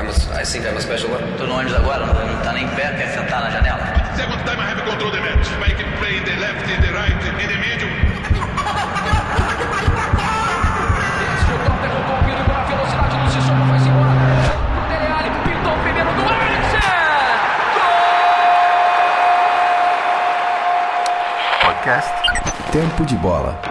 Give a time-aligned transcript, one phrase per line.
[0.00, 1.20] I'm a, I think I'm a special one.
[1.36, 3.84] Tô no ônibus agora, não, não tá nem em pé, quer sentar na janela?
[4.16, 5.46] Second time I have control the match.
[5.60, 7.90] I can play in the left, in the right, in the middle.
[16.40, 16.80] Eriksen.
[21.62, 22.14] Podcast
[22.72, 23.69] Tempo de Bola.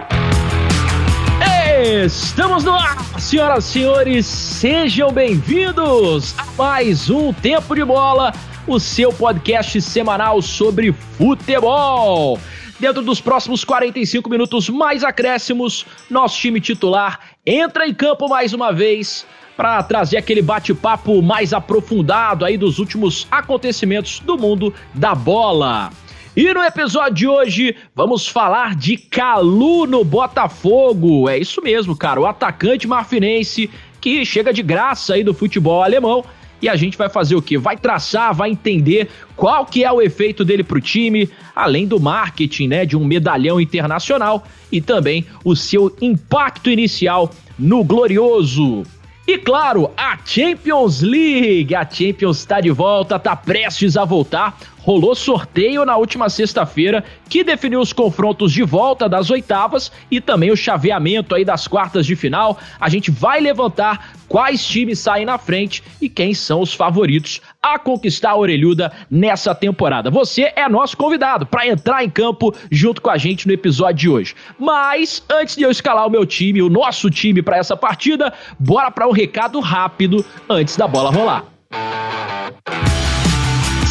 [1.90, 8.32] Estamos no ar, senhoras e senhores, sejam bem-vindos a mais um Tempo de Bola,
[8.64, 12.38] o seu podcast semanal sobre futebol.
[12.78, 18.72] Dentro dos próximos 45 minutos mais acréscimos, nosso time titular entra em campo mais uma
[18.72, 19.26] vez
[19.56, 25.90] para trazer aquele bate-papo mais aprofundado aí dos últimos acontecimentos do mundo da bola.
[26.36, 31.28] E no episódio de hoje, vamos falar de Calu no Botafogo.
[31.28, 33.68] É isso mesmo, cara, o atacante marfinense
[34.00, 36.24] que chega de graça aí do futebol alemão.
[36.62, 37.58] E a gente vai fazer o quê?
[37.58, 42.68] Vai traçar, vai entender qual que é o efeito dele pro time, além do marketing,
[42.68, 48.84] né, de um medalhão internacional e também o seu impacto inicial no glorioso
[49.32, 51.72] e claro, a Champions League.
[51.72, 54.58] A Champions está de volta, está prestes a voltar.
[54.82, 60.50] Rolou sorteio na última sexta-feira que definiu os confrontos de volta das oitavas e também
[60.50, 62.58] o chaveamento aí das quartas de final.
[62.80, 67.78] A gente vai levantar quais times saem na frente e quem são os favoritos a
[67.78, 70.10] conquistar a orelhuda nessa temporada.
[70.10, 74.08] Você é nosso convidado para entrar em campo junto com a gente no episódio de
[74.08, 74.34] hoje.
[74.58, 78.90] Mas antes de eu escalar o meu time, o nosso time para essa partida, bora
[78.90, 81.44] para um recado rápido antes da bola rolar.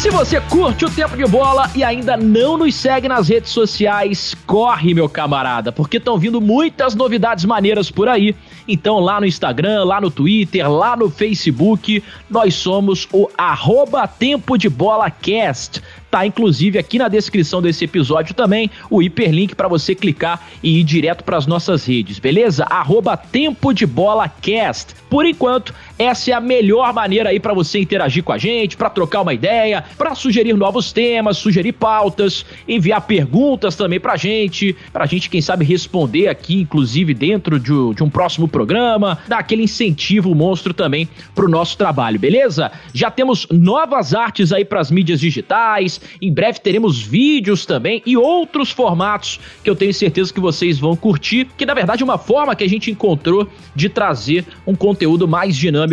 [0.00, 4.34] Se você curte o tempo de bola e ainda não nos segue nas redes sociais,
[4.46, 8.34] corre, meu camarada, porque estão vindo muitas novidades maneiras por aí.
[8.66, 14.56] Então, lá no Instagram, lá no Twitter, lá no Facebook, nós somos o arroba Tempo
[14.56, 15.82] de Bola Cast.
[16.10, 20.82] Tá inclusive aqui na descrição desse episódio também o hiperlink para você clicar e ir
[20.82, 22.64] direto para as nossas redes, beleza?
[22.68, 24.96] Arroba Tempo de Bola Cast.
[25.08, 28.88] Por enquanto, essa é a melhor maneira aí para você interagir com a gente, para
[28.88, 35.04] trocar uma ideia, para sugerir novos temas, sugerir pautas, enviar perguntas também pra gente, pra
[35.04, 40.34] gente, quem sabe, responder aqui, inclusive dentro de, de um próximo programa, dar aquele incentivo
[40.34, 42.72] monstro também pro nosso trabalho, beleza?
[42.94, 48.16] Já temos novas artes aí para as mídias digitais, em breve teremos vídeos também e
[48.16, 52.16] outros formatos que eu tenho certeza que vocês vão curtir, que na verdade é uma
[52.16, 53.46] forma que a gente encontrou
[53.76, 55.89] de trazer um conteúdo mais dinâmico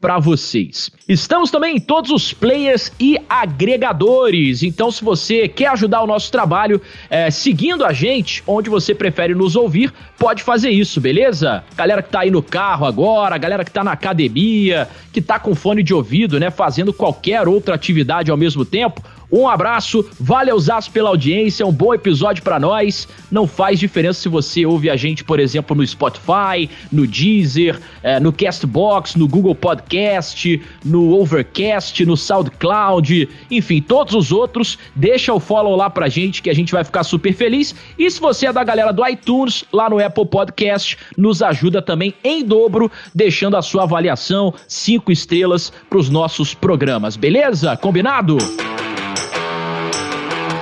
[0.00, 0.90] para vocês.
[1.08, 6.30] Estamos também em todos os players e agregadores, então se você quer ajudar o nosso
[6.30, 11.64] trabalho é, seguindo a gente, onde você prefere nos ouvir, pode fazer isso, beleza?
[11.76, 15.54] Galera que tá aí no carro agora, galera que tá na academia, que tá com
[15.54, 19.02] fone de ouvido, né, fazendo qualquer outra atividade ao mesmo tempo,
[19.32, 23.06] um abraço, valeu Zaço pela audiência, um bom episódio para nós.
[23.30, 28.18] Não faz diferença se você ouve a gente, por exemplo, no Spotify, no Deezer, é,
[28.18, 34.78] no Castbox, no Google Podcast, no Overcast, no SoundCloud, enfim, todos os outros.
[34.96, 37.74] Deixa o follow lá pra gente que a gente vai ficar super feliz.
[37.96, 42.14] E se você é da galera do iTunes, lá no Apple Podcast, nos ajuda também
[42.24, 47.76] em dobro, deixando a sua avaliação, cinco estrelas pros nossos programas, beleza?
[47.76, 48.38] Combinado?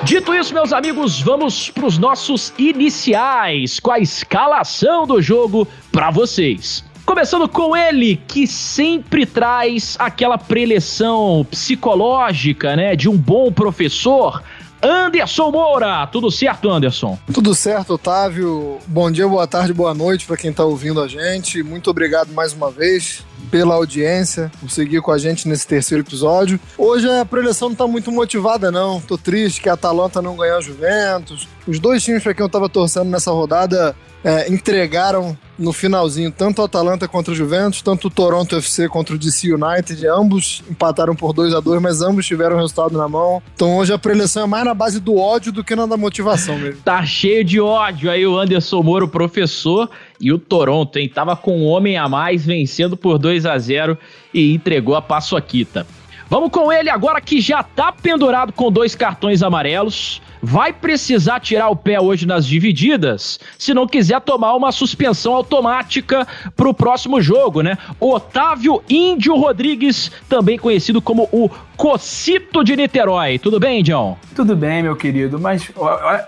[0.08, 6.10] Dito isso, meus amigos, vamos para os nossos iniciais com a escalação do jogo para
[6.10, 6.82] vocês.
[7.04, 14.42] Começando com ele, que sempre traz aquela preleção psicológica, né, de um bom professor.
[14.82, 17.18] Anderson Moura, tudo certo, Anderson?
[17.30, 18.78] Tudo certo, Otávio.
[18.86, 21.62] Bom dia, boa tarde, boa noite para quem está ouvindo a gente.
[21.62, 26.60] Muito obrigado mais uma vez pela audiência, por seguir com a gente nesse terceiro episódio.
[26.76, 29.00] Hoje a preleção não está muito motivada, não.
[29.00, 31.48] Tô triste que a Atalanta não ganhou a Juventus.
[31.66, 33.94] Os dois times para quem eu estava torcendo nessa rodada
[34.24, 39.14] é, entregaram no finalzinho tanto o Atalanta contra o Juventus, tanto o Toronto FC contra
[39.14, 40.06] o DC United.
[40.06, 43.42] Ambos empataram por 2 a 2 mas ambos tiveram o resultado na mão.
[43.54, 46.58] Então hoje a preleção é mais na base do ódio do que na da motivação
[46.58, 46.80] mesmo.
[46.82, 49.90] Tá cheio de ódio aí o Anderson Moro, professor,
[50.20, 51.08] e o Toronto, hein?
[51.08, 53.96] Tava com um homem a mais, vencendo por 2 a 0
[54.32, 55.86] e entregou a paçoquita.
[56.28, 61.68] Vamos com ele agora que já tá pendurado com dois cartões amarelos vai precisar tirar
[61.68, 66.26] o pé hoje nas divididas se não quiser tomar uma suspensão automática
[66.56, 67.76] para o próximo jogo, né?
[67.98, 73.38] Otávio Índio Rodrigues, também conhecido como o Cocito de Niterói.
[73.38, 74.18] Tudo bem, John?
[74.34, 75.70] Tudo bem, meu querido, mas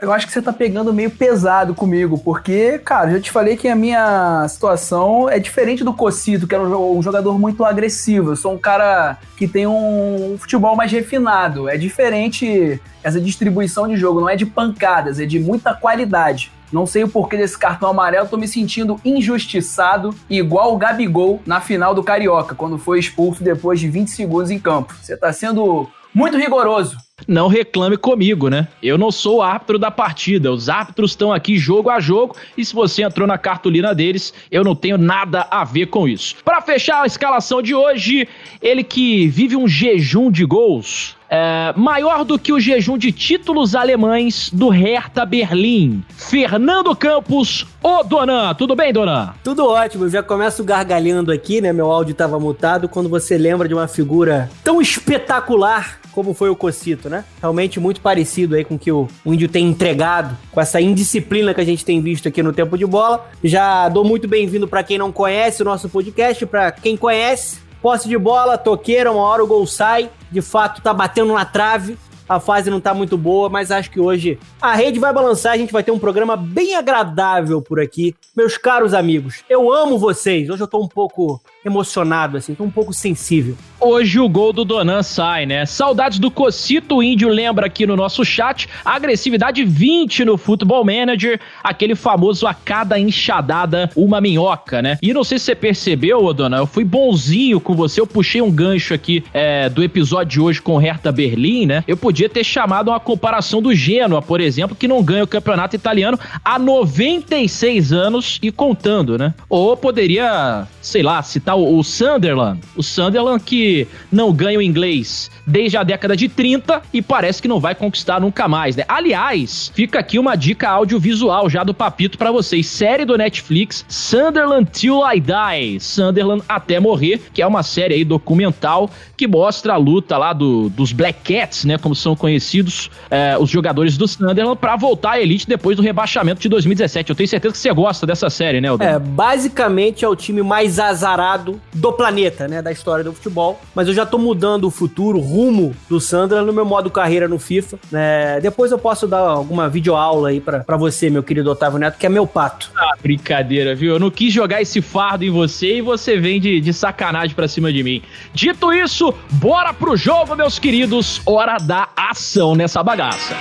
[0.00, 3.66] eu acho que você tá pegando meio pesado comigo, porque, cara, já te falei que
[3.66, 8.30] a minha situação é diferente do Cocito, que era um jogador muito agressivo.
[8.30, 11.68] Eu sou um cara que tem um futebol mais refinado.
[11.68, 16.52] É diferente essa distribuição de jogo, não é de pancadas, é de muita qualidade.
[16.72, 21.60] Não sei o porquê desse cartão amarelo, tô me sentindo injustiçado, igual o Gabigol na
[21.60, 24.94] final do Carioca, quando foi expulso depois de 20 segundos em campo.
[25.00, 26.96] Você tá sendo muito rigoroso
[27.26, 28.68] não reclame comigo, né?
[28.82, 30.52] Eu não sou o árbitro da partida.
[30.52, 34.64] Os árbitros estão aqui jogo a jogo e se você entrou na cartolina deles, eu
[34.64, 36.36] não tenho nada a ver com isso.
[36.44, 38.28] Para fechar a escalação de hoje,
[38.60, 43.76] ele que vive um jejum de gols, é, maior do que o jejum de títulos
[43.76, 46.02] alemães do Hertha Berlim.
[46.16, 48.52] Fernando Campos, ô Donan.
[48.54, 49.32] Tudo bem, Donan?
[49.44, 50.04] Tudo ótimo.
[50.04, 51.72] Eu já começo gargalhando aqui, né?
[51.72, 56.56] Meu áudio estava mutado quando você lembra de uma figura tão espetacular como foi o
[56.56, 57.24] Cocito, né?
[57.40, 61.60] Realmente muito parecido aí com o que o, Índio tem entregado, com essa indisciplina que
[61.60, 63.30] a gente tem visto aqui no Tempo de Bola.
[63.44, 68.08] Já dou muito bem-vindo para quem não conhece o nosso podcast, para quem conhece, posse
[68.08, 71.98] de bola, toqueira, uma hora o gol sai, de fato tá batendo na trave,
[72.30, 75.56] a fase não tá muito boa, mas acho que hoje a rede vai balançar, a
[75.56, 78.14] gente vai ter um programa bem agradável por aqui.
[78.36, 80.48] Meus caros amigos, eu amo vocês.
[80.48, 83.56] Hoje eu tô um pouco emocionado, assim, um pouco sensível.
[83.78, 85.64] Hoje o gol do Donan sai, né?
[85.64, 91.40] Saudades do Cocito, o índio lembra aqui no nosso chat, agressividade 20 no Football Manager,
[91.62, 94.98] aquele famoso a cada enxadada uma minhoca, né?
[95.02, 98.42] E não sei se você percebeu, ô Donan, eu fui bonzinho com você, eu puxei
[98.42, 101.84] um gancho aqui é, do episódio de hoje com o Hertha Berlim, né?
[101.86, 105.74] Eu podia ter chamado uma comparação do Genoa, por exemplo, que não ganha o campeonato
[105.74, 109.34] italiano há 96 anos e contando, né?
[109.48, 112.60] Ou poderia, sei lá, citar citar o, o Sunderland.
[112.76, 117.48] O Sunderland que não ganha o inglês desde a década de 30 e parece que
[117.48, 118.84] não vai conquistar nunca mais, né?
[118.88, 122.66] Aliás, fica aqui uma dica audiovisual já do Papito para vocês.
[122.66, 125.80] Série do Netflix, Sunderland Till I Die.
[125.80, 130.68] Sunderland até morrer, que é uma série aí documental que mostra a luta lá do,
[130.70, 131.78] dos Black Cats, né?
[131.78, 136.40] Como são conhecidos é, os jogadores do Sunderland para voltar à elite depois do rebaixamento
[136.40, 137.10] de 2017.
[137.10, 138.84] Eu tenho certeza que você gosta dessa série, né, Aldo?
[138.84, 142.62] É, basicamente é o time mais azarado do planeta, né?
[142.62, 143.60] Da história do futebol.
[143.74, 147.28] Mas eu já tô mudando o futuro, o rumo do Sandra no meu modo carreira
[147.28, 147.78] no FIFA.
[147.90, 148.40] Né?
[148.40, 152.08] Depois eu posso dar alguma videoaula aí para você, meu querido Otávio Neto, que é
[152.08, 152.70] meu pato.
[152.76, 153.94] Ah, brincadeira, viu?
[153.94, 157.48] Eu não quis jogar esse fardo em você e você vem de, de sacanagem pra
[157.48, 158.02] cima de mim.
[158.32, 161.20] Dito isso, bora pro jogo, meus queridos.
[161.24, 163.34] Hora da ação nessa bagaça.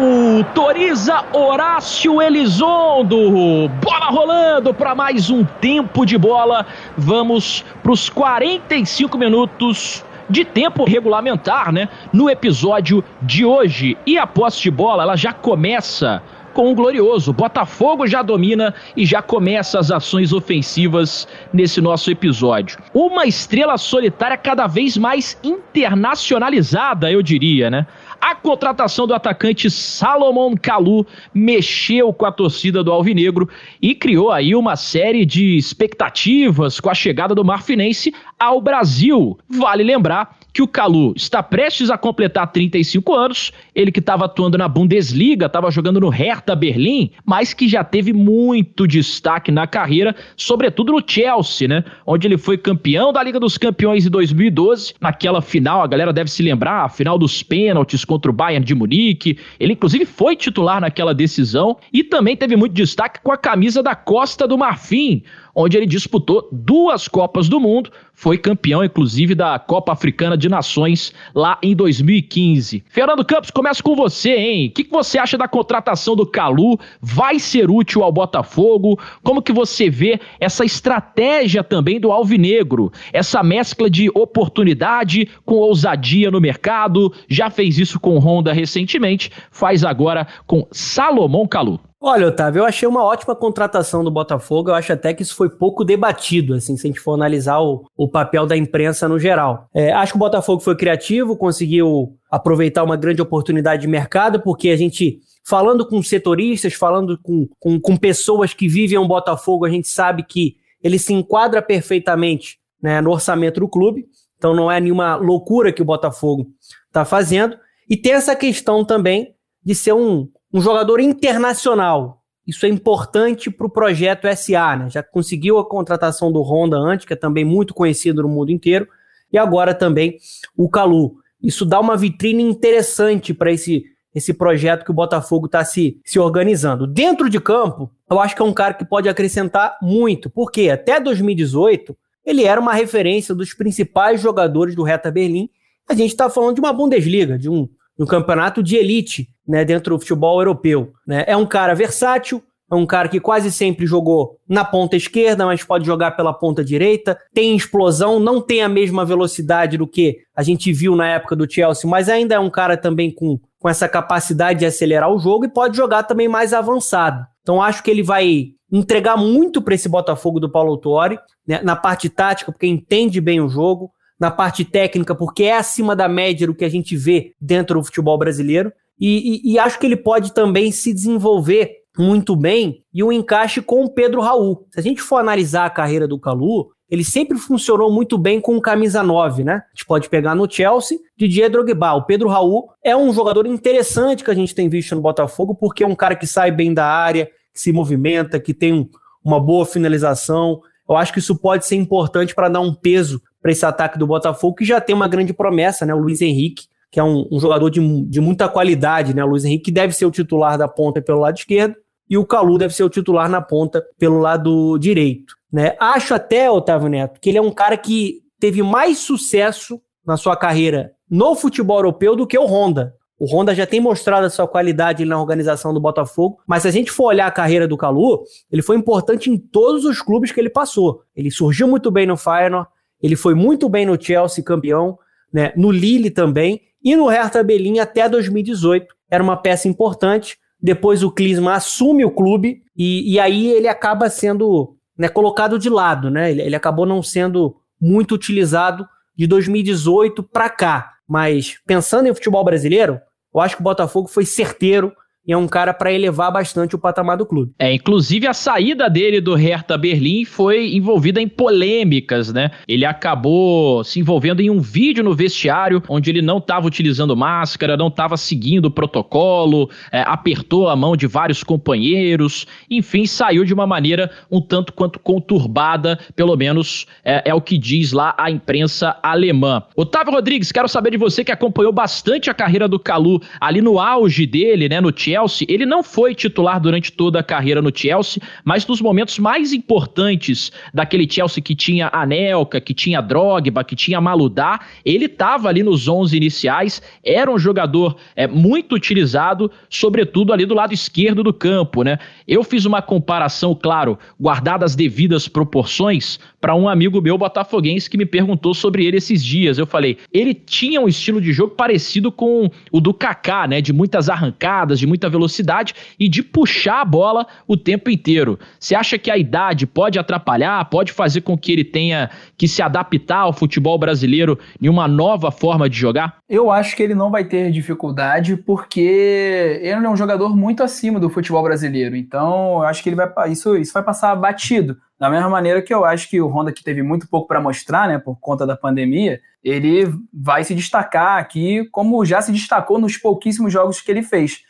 [0.00, 3.68] Autoriza Horácio Elizondo.
[3.82, 6.64] Bola rolando para mais um tempo de bola.
[6.96, 11.86] Vamos para os 45 minutos de tempo regulamentar, né?
[12.14, 13.94] No episódio de hoje.
[14.06, 16.22] E a posse de bola, ela já começa
[16.54, 17.32] com o glorioso.
[17.32, 22.78] Botafogo já domina e já começa as ações ofensivas nesse nosso episódio.
[22.94, 27.86] Uma estrela solitária cada vez mais internacionalizada, eu diria, né?
[28.20, 33.48] A contratação do atacante Salomon Kalu mexeu com a torcida do Alvinegro
[33.80, 39.38] e criou aí uma série de expectativas com a chegada do Marfinense ao Brasil.
[39.48, 44.58] Vale lembrar que o Calu está prestes a completar 35 anos, ele que estava atuando
[44.58, 50.14] na Bundesliga, estava jogando no Hertha Berlim, mas que já teve muito destaque na carreira,
[50.36, 51.84] sobretudo no Chelsea, né?
[52.06, 56.30] Onde ele foi campeão da Liga dos Campeões em 2012, naquela final, a galera deve
[56.30, 59.38] se lembrar, a final dos pênaltis contra o Bayern de Munique.
[59.58, 63.94] Ele inclusive foi titular naquela decisão e também teve muito destaque com a camisa da
[63.94, 65.22] Costa do Marfim,
[65.54, 67.90] onde ele disputou duas Copas do Mundo,
[68.20, 72.84] foi campeão, inclusive, da Copa Africana de Nações lá em 2015.
[72.90, 74.68] Fernando Campos, começo com você, hein?
[74.68, 76.78] O que, que você acha da contratação do Calu?
[77.00, 78.98] Vai ser útil ao Botafogo?
[79.22, 82.92] Como que você vê essa estratégia também do Alvinegro?
[83.10, 87.12] Essa mescla de oportunidade com ousadia no mercado?
[87.26, 91.80] Já fez isso com Honda recentemente, faz agora com Salomão Calu.
[92.02, 94.70] Olha, Otávio, eu achei uma ótima contratação do Botafogo.
[94.70, 97.84] Eu acho até que isso foi pouco debatido, assim, se a gente for analisar o,
[97.94, 99.68] o papel da imprensa no geral.
[99.74, 104.70] É, acho que o Botafogo foi criativo, conseguiu aproveitar uma grande oportunidade de mercado, porque
[104.70, 109.70] a gente, falando com setoristas, falando com, com, com pessoas que vivem o Botafogo, a
[109.70, 114.06] gente sabe que ele se enquadra perfeitamente né, no orçamento do clube.
[114.38, 116.46] Então não é nenhuma loucura que o Botafogo
[116.86, 117.58] está fazendo.
[117.90, 122.18] E tem essa questão também de ser um um jogador internacional.
[122.46, 124.90] isso é importante para o projeto SA, né?
[124.90, 128.88] Já conseguiu a contratação do Honda antes, que é também muito conhecido no mundo inteiro,
[129.32, 130.16] e agora também
[130.56, 131.16] o Calu.
[131.40, 136.18] Isso dá uma vitrine interessante para esse, esse projeto que o Botafogo está se, se
[136.18, 136.86] organizando.
[136.86, 140.98] Dentro de campo, eu acho que é um cara que pode acrescentar muito, porque até
[140.98, 145.48] 2018 ele era uma referência dos principais jogadores do Reta Berlim.
[145.88, 147.68] A gente está falando de uma Bundesliga, de um,
[148.00, 150.92] um campeonato de elite né, dentro do futebol europeu.
[151.06, 151.22] Né?
[151.26, 155.62] É um cara versátil, é um cara que quase sempre jogou na ponta esquerda, mas
[155.62, 157.18] pode jogar pela ponta direita.
[157.34, 161.50] Tem explosão, não tem a mesma velocidade do que a gente viu na época do
[161.50, 165.44] Chelsea, mas ainda é um cara também com, com essa capacidade de acelerar o jogo
[165.44, 167.26] e pode jogar também mais avançado.
[167.42, 171.74] Então acho que ele vai entregar muito para esse Botafogo do Paulo Autori, né, na
[171.74, 176.46] parte tática, porque entende bem o jogo, na parte técnica, porque é acima da média
[176.46, 178.70] do que a gente vê dentro do futebol brasileiro.
[179.00, 183.62] E, e, e acho que ele pode também se desenvolver muito bem e um encaixe
[183.62, 184.66] com o Pedro Raul.
[184.70, 188.60] Se a gente for analisar a carreira do Calu, ele sempre funcionou muito bem com
[188.60, 189.54] camisa 9, né?
[189.54, 191.94] A gente pode pegar no Chelsea, Didier Drogba.
[191.94, 195.84] O Pedro Raul é um jogador interessante que a gente tem visto no Botafogo, porque
[195.84, 198.88] é um cara que sai bem da área, que se movimenta, que tem um,
[199.24, 200.60] uma boa finalização.
[200.88, 204.06] Eu acho que isso pode ser importante para dar um peso para esse ataque do
[204.06, 205.94] Botafogo, que já tem uma grande promessa, né?
[205.94, 209.24] O Luiz Henrique, que é um, um jogador de, de muita qualidade, né?
[209.24, 211.76] O Luiz Henrique deve ser o titular da ponta pelo lado esquerdo
[212.08, 215.36] e o Calu deve ser o titular na ponta pelo lado direito.
[215.52, 215.76] Né?
[215.78, 220.36] Acho até, Otávio Neto, que ele é um cara que teve mais sucesso na sua
[220.36, 222.94] carreira no futebol europeu do que o Honda.
[223.18, 226.70] O Honda já tem mostrado a sua qualidade na organização do Botafogo, mas se a
[226.70, 230.40] gente for olhar a carreira do Calu, ele foi importante em todos os clubes que
[230.40, 231.02] ele passou.
[231.14, 232.66] Ele surgiu muito bem no Feyenoord,
[233.02, 234.98] ele foi muito bem no Chelsea, campeão,
[235.32, 235.52] né?
[235.56, 238.86] no Lille também, e no Hertha Berlim até 2018.
[239.10, 244.08] Era uma peça importante, depois o Klinsmann assume o clube e, e aí ele acaba
[244.08, 246.30] sendo né, colocado de lado, né?
[246.30, 250.92] Ele, ele acabou não sendo muito utilizado de 2018 para cá.
[251.08, 253.00] Mas pensando em futebol brasileiro,
[253.34, 254.92] eu acho que o Botafogo foi certeiro
[255.26, 257.52] e é um cara para elevar bastante o patamar do clube.
[257.58, 262.50] É, inclusive a saída dele do Hertha Berlim foi envolvida em polêmicas, né?
[262.66, 267.76] Ele acabou se envolvendo em um vídeo no vestiário onde ele não estava utilizando máscara,
[267.76, 273.52] não estava seguindo o protocolo, é, apertou a mão de vários companheiros, enfim, saiu de
[273.52, 278.30] uma maneira um tanto quanto conturbada, pelo menos é, é o que diz lá a
[278.30, 279.62] imprensa alemã.
[279.76, 283.78] Otávio Rodrigues, quero saber de você que acompanhou bastante a carreira do Calu ali no
[283.78, 288.22] auge dele, né, no Chelsea, ele não foi titular durante toda a carreira no Chelsea,
[288.44, 294.00] mas nos momentos mais importantes daquele Chelsea que tinha Anelka, que tinha Drogba, que tinha
[294.00, 300.46] Maludá, ele estava ali nos 11 iniciais, era um jogador é, muito utilizado, sobretudo ali
[300.46, 301.98] do lado esquerdo do campo, né?
[302.26, 307.98] Eu fiz uma comparação, claro, guardadas as devidas proporções, para um amigo meu botafoguense que
[307.98, 309.58] me perguntou sobre ele esses dias.
[309.58, 313.60] Eu falei, ele tinha um estilo de jogo parecido com o do Kaká, né?
[313.60, 318.38] De muitas arrancadas, de muita velocidade e de puxar a bola o tempo inteiro.
[318.58, 322.60] Você acha que a idade pode atrapalhar, pode fazer com que ele tenha que se
[322.60, 326.18] adaptar ao futebol brasileiro em uma nova forma de jogar?
[326.28, 331.00] Eu acho que ele não vai ter dificuldade porque ele é um jogador muito acima
[331.00, 331.96] do futebol brasileiro.
[331.96, 334.76] Então, eu acho que ele vai isso, isso vai passar batido.
[334.98, 337.88] Da mesma maneira que eu acho que o Honda, que teve muito pouco para mostrar,
[337.88, 342.98] né, por conta da pandemia, ele vai se destacar aqui, como já se destacou nos
[342.98, 344.42] pouquíssimos jogos que ele fez.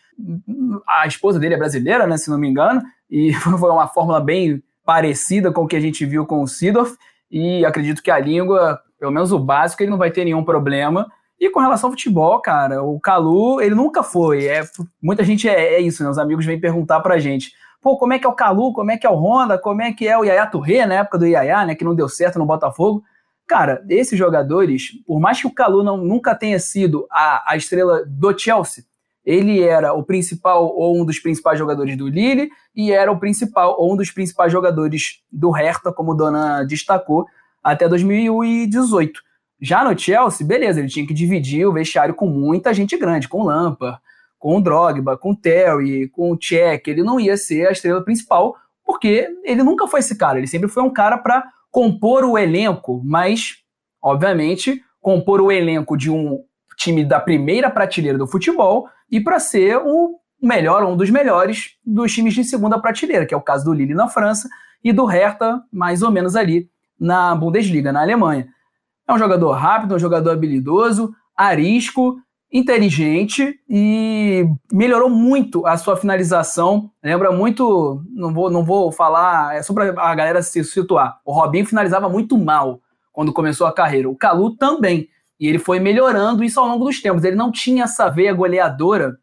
[0.86, 4.62] A esposa dele é brasileira, né, se não me engano, e foi uma fórmula bem
[4.84, 6.96] parecida com o que a gente viu com o Sidorf,
[7.30, 11.10] e acredito que a língua, pelo menos o básico, ele não vai ter nenhum problema.
[11.38, 14.46] E com relação ao futebol, cara, o Calu, ele nunca foi.
[14.46, 14.62] É,
[15.00, 16.10] muita gente é, é isso, né?
[16.10, 18.98] Os amigos vêm perguntar pra gente pô, como é que é o Calu, como é
[18.98, 21.64] que é o Honda, como é que é o Yaya Touré, na época do Yaya,
[21.64, 23.02] né, que não deu certo no Botafogo.
[23.46, 28.04] Cara, esses jogadores, por mais que o Calu não, nunca tenha sido a, a estrela
[28.06, 28.84] do Chelsea,
[29.24, 33.76] ele era o principal ou um dos principais jogadores do Lille e era o principal
[33.78, 37.26] ou um dos principais jogadores do Hertha, como Dona destacou,
[37.62, 39.20] até 2018.
[39.60, 43.44] Já no Chelsea, beleza, ele tinha que dividir o vestiário com muita gente grande, com
[43.44, 43.98] Lampard,
[44.38, 48.02] com o Drogba, com o Terry, com o Cech, ele não ia ser a estrela
[48.02, 52.38] principal, porque ele nunca foi esse cara, ele sempre foi um cara para compor o
[52.38, 53.58] elenco, mas,
[54.02, 56.42] obviamente, compor o elenco de um
[56.76, 62.12] time da primeira prateleira do futebol e para ser o melhor, um dos melhores dos
[62.12, 64.48] times de segunda prateleira, que é o caso do Lille na França
[64.82, 68.48] e do Hertha, mais ou menos ali na Bundesliga, na Alemanha.
[69.06, 72.16] É um jogador rápido, um jogador habilidoso, arisco,
[72.52, 76.90] inteligente e melhorou muito a sua finalização.
[77.02, 81.20] Lembra muito, não vou, não vou falar, é só para a galera se situar.
[81.24, 82.80] O Robinho finalizava muito mal
[83.12, 84.08] quando começou a carreira.
[84.08, 85.08] O Calu também.
[85.40, 87.24] E ele foi melhorando isso ao longo dos tempos.
[87.24, 89.16] Ele não tinha essa veia goleadora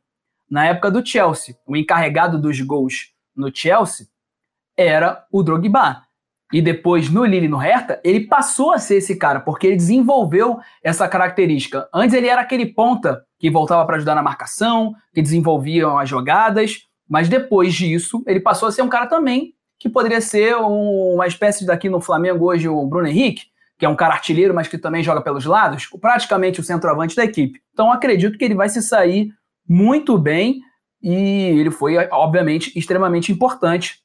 [0.50, 1.56] na época do Chelsea.
[1.66, 4.08] O encarregado dos gols no Chelsea
[4.76, 6.02] era o Drogba.
[6.52, 10.60] E depois no Lille no Hertha, ele passou a ser esse cara, porque ele desenvolveu
[10.82, 11.88] essa característica.
[11.94, 16.88] Antes ele era aquele ponta que voltava para ajudar na marcação, que desenvolvia as jogadas,
[17.08, 21.66] mas depois disso, ele passou a ser um cara também que poderia ser uma espécie
[21.66, 23.44] daqui no Flamengo hoje o Bruno Henrique,
[23.78, 27.24] que é um cara artilheiro, mas que também joga pelos lados, praticamente o centroavante da
[27.24, 27.62] equipe.
[27.74, 29.32] Então acredito que ele vai se sair
[29.68, 30.62] muito bem
[31.02, 31.14] e
[31.60, 34.00] ele foi, obviamente, extremamente importante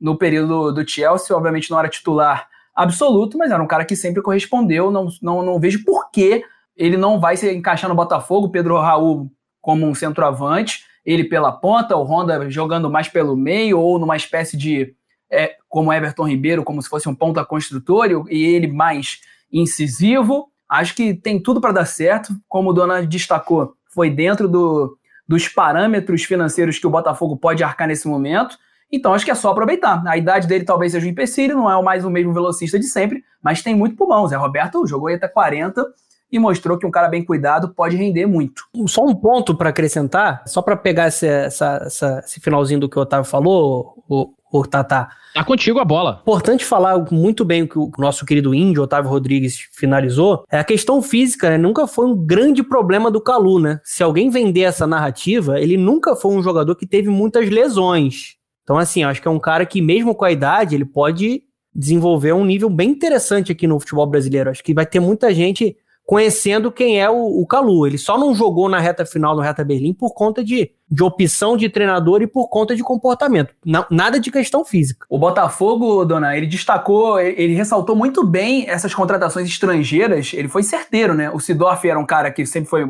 [0.00, 1.36] no período do Chelsea.
[1.36, 4.90] Obviamente não era titular absoluto, mas era um cara que sempre correspondeu.
[4.90, 6.42] Não, não, não vejo por que
[6.76, 8.50] ele não vai se encaixar no Botafogo.
[8.50, 9.30] Pedro Raul
[9.60, 14.56] como um centroavante, ele pela ponta, o Honda jogando mais pelo meio ou numa espécie
[14.56, 14.94] de
[15.30, 19.20] é, como Everton Ribeiro, como se fosse um ponta construtor e ele mais
[19.52, 20.50] incisivo.
[20.68, 22.34] Acho que tem tudo para dar certo.
[22.48, 27.88] Como o Dona destacou, foi dentro do, dos parâmetros financeiros que o Botafogo pode arcar
[27.88, 28.56] nesse momento.
[28.90, 30.02] Então acho que é só aproveitar.
[30.06, 33.22] A idade dele talvez seja um empecilho, não é mais o mesmo velocista de sempre,
[33.42, 34.26] mas tem muito pulmão.
[34.26, 35.84] Zé Roberto jogou até 40
[36.30, 38.62] e mostrou que um cara bem cuidado pode render muito.
[38.86, 42.98] Só um ponto para acrescentar, só para pegar esse, essa, essa, esse finalzinho do que
[42.98, 45.08] o Otávio falou, o, o Tata.
[45.34, 46.18] Tá contigo a bola.
[46.22, 50.44] Importante falar muito bem o que o nosso querido índio, Otávio Rodrigues, finalizou.
[50.50, 51.58] É a questão física, né?
[51.58, 53.80] Nunca foi um grande problema do Calu, né?
[53.84, 58.36] Se alguém vender essa narrativa, ele nunca foi um jogador que teve muitas lesões.
[58.62, 61.42] Então, assim, acho que é um cara que, mesmo com a idade, ele pode
[61.74, 64.50] desenvolver um nível bem interessante aqui no futebol brasileiro.
[64.50, 67.86] Acho que vai ter muita gente conhecendo quem é o, o Calu.
[67.86, 71.56] Ele só não jogou na reta final no Reta Berlim por conta de, de opção
[71.56, 73.54] de treinador e por conta de comportamento.
[73.64, 75.06] Não, nada de questão física.
[75.08, 80.32] O Botafogo, dona, ele destacou, ele ressaltou muito bem essas contratações estrangeiras.
[80.34, 81.30] Ele foi certeiro, né?
[81.30, 82.86] O Sidorf era um cara que sempre foi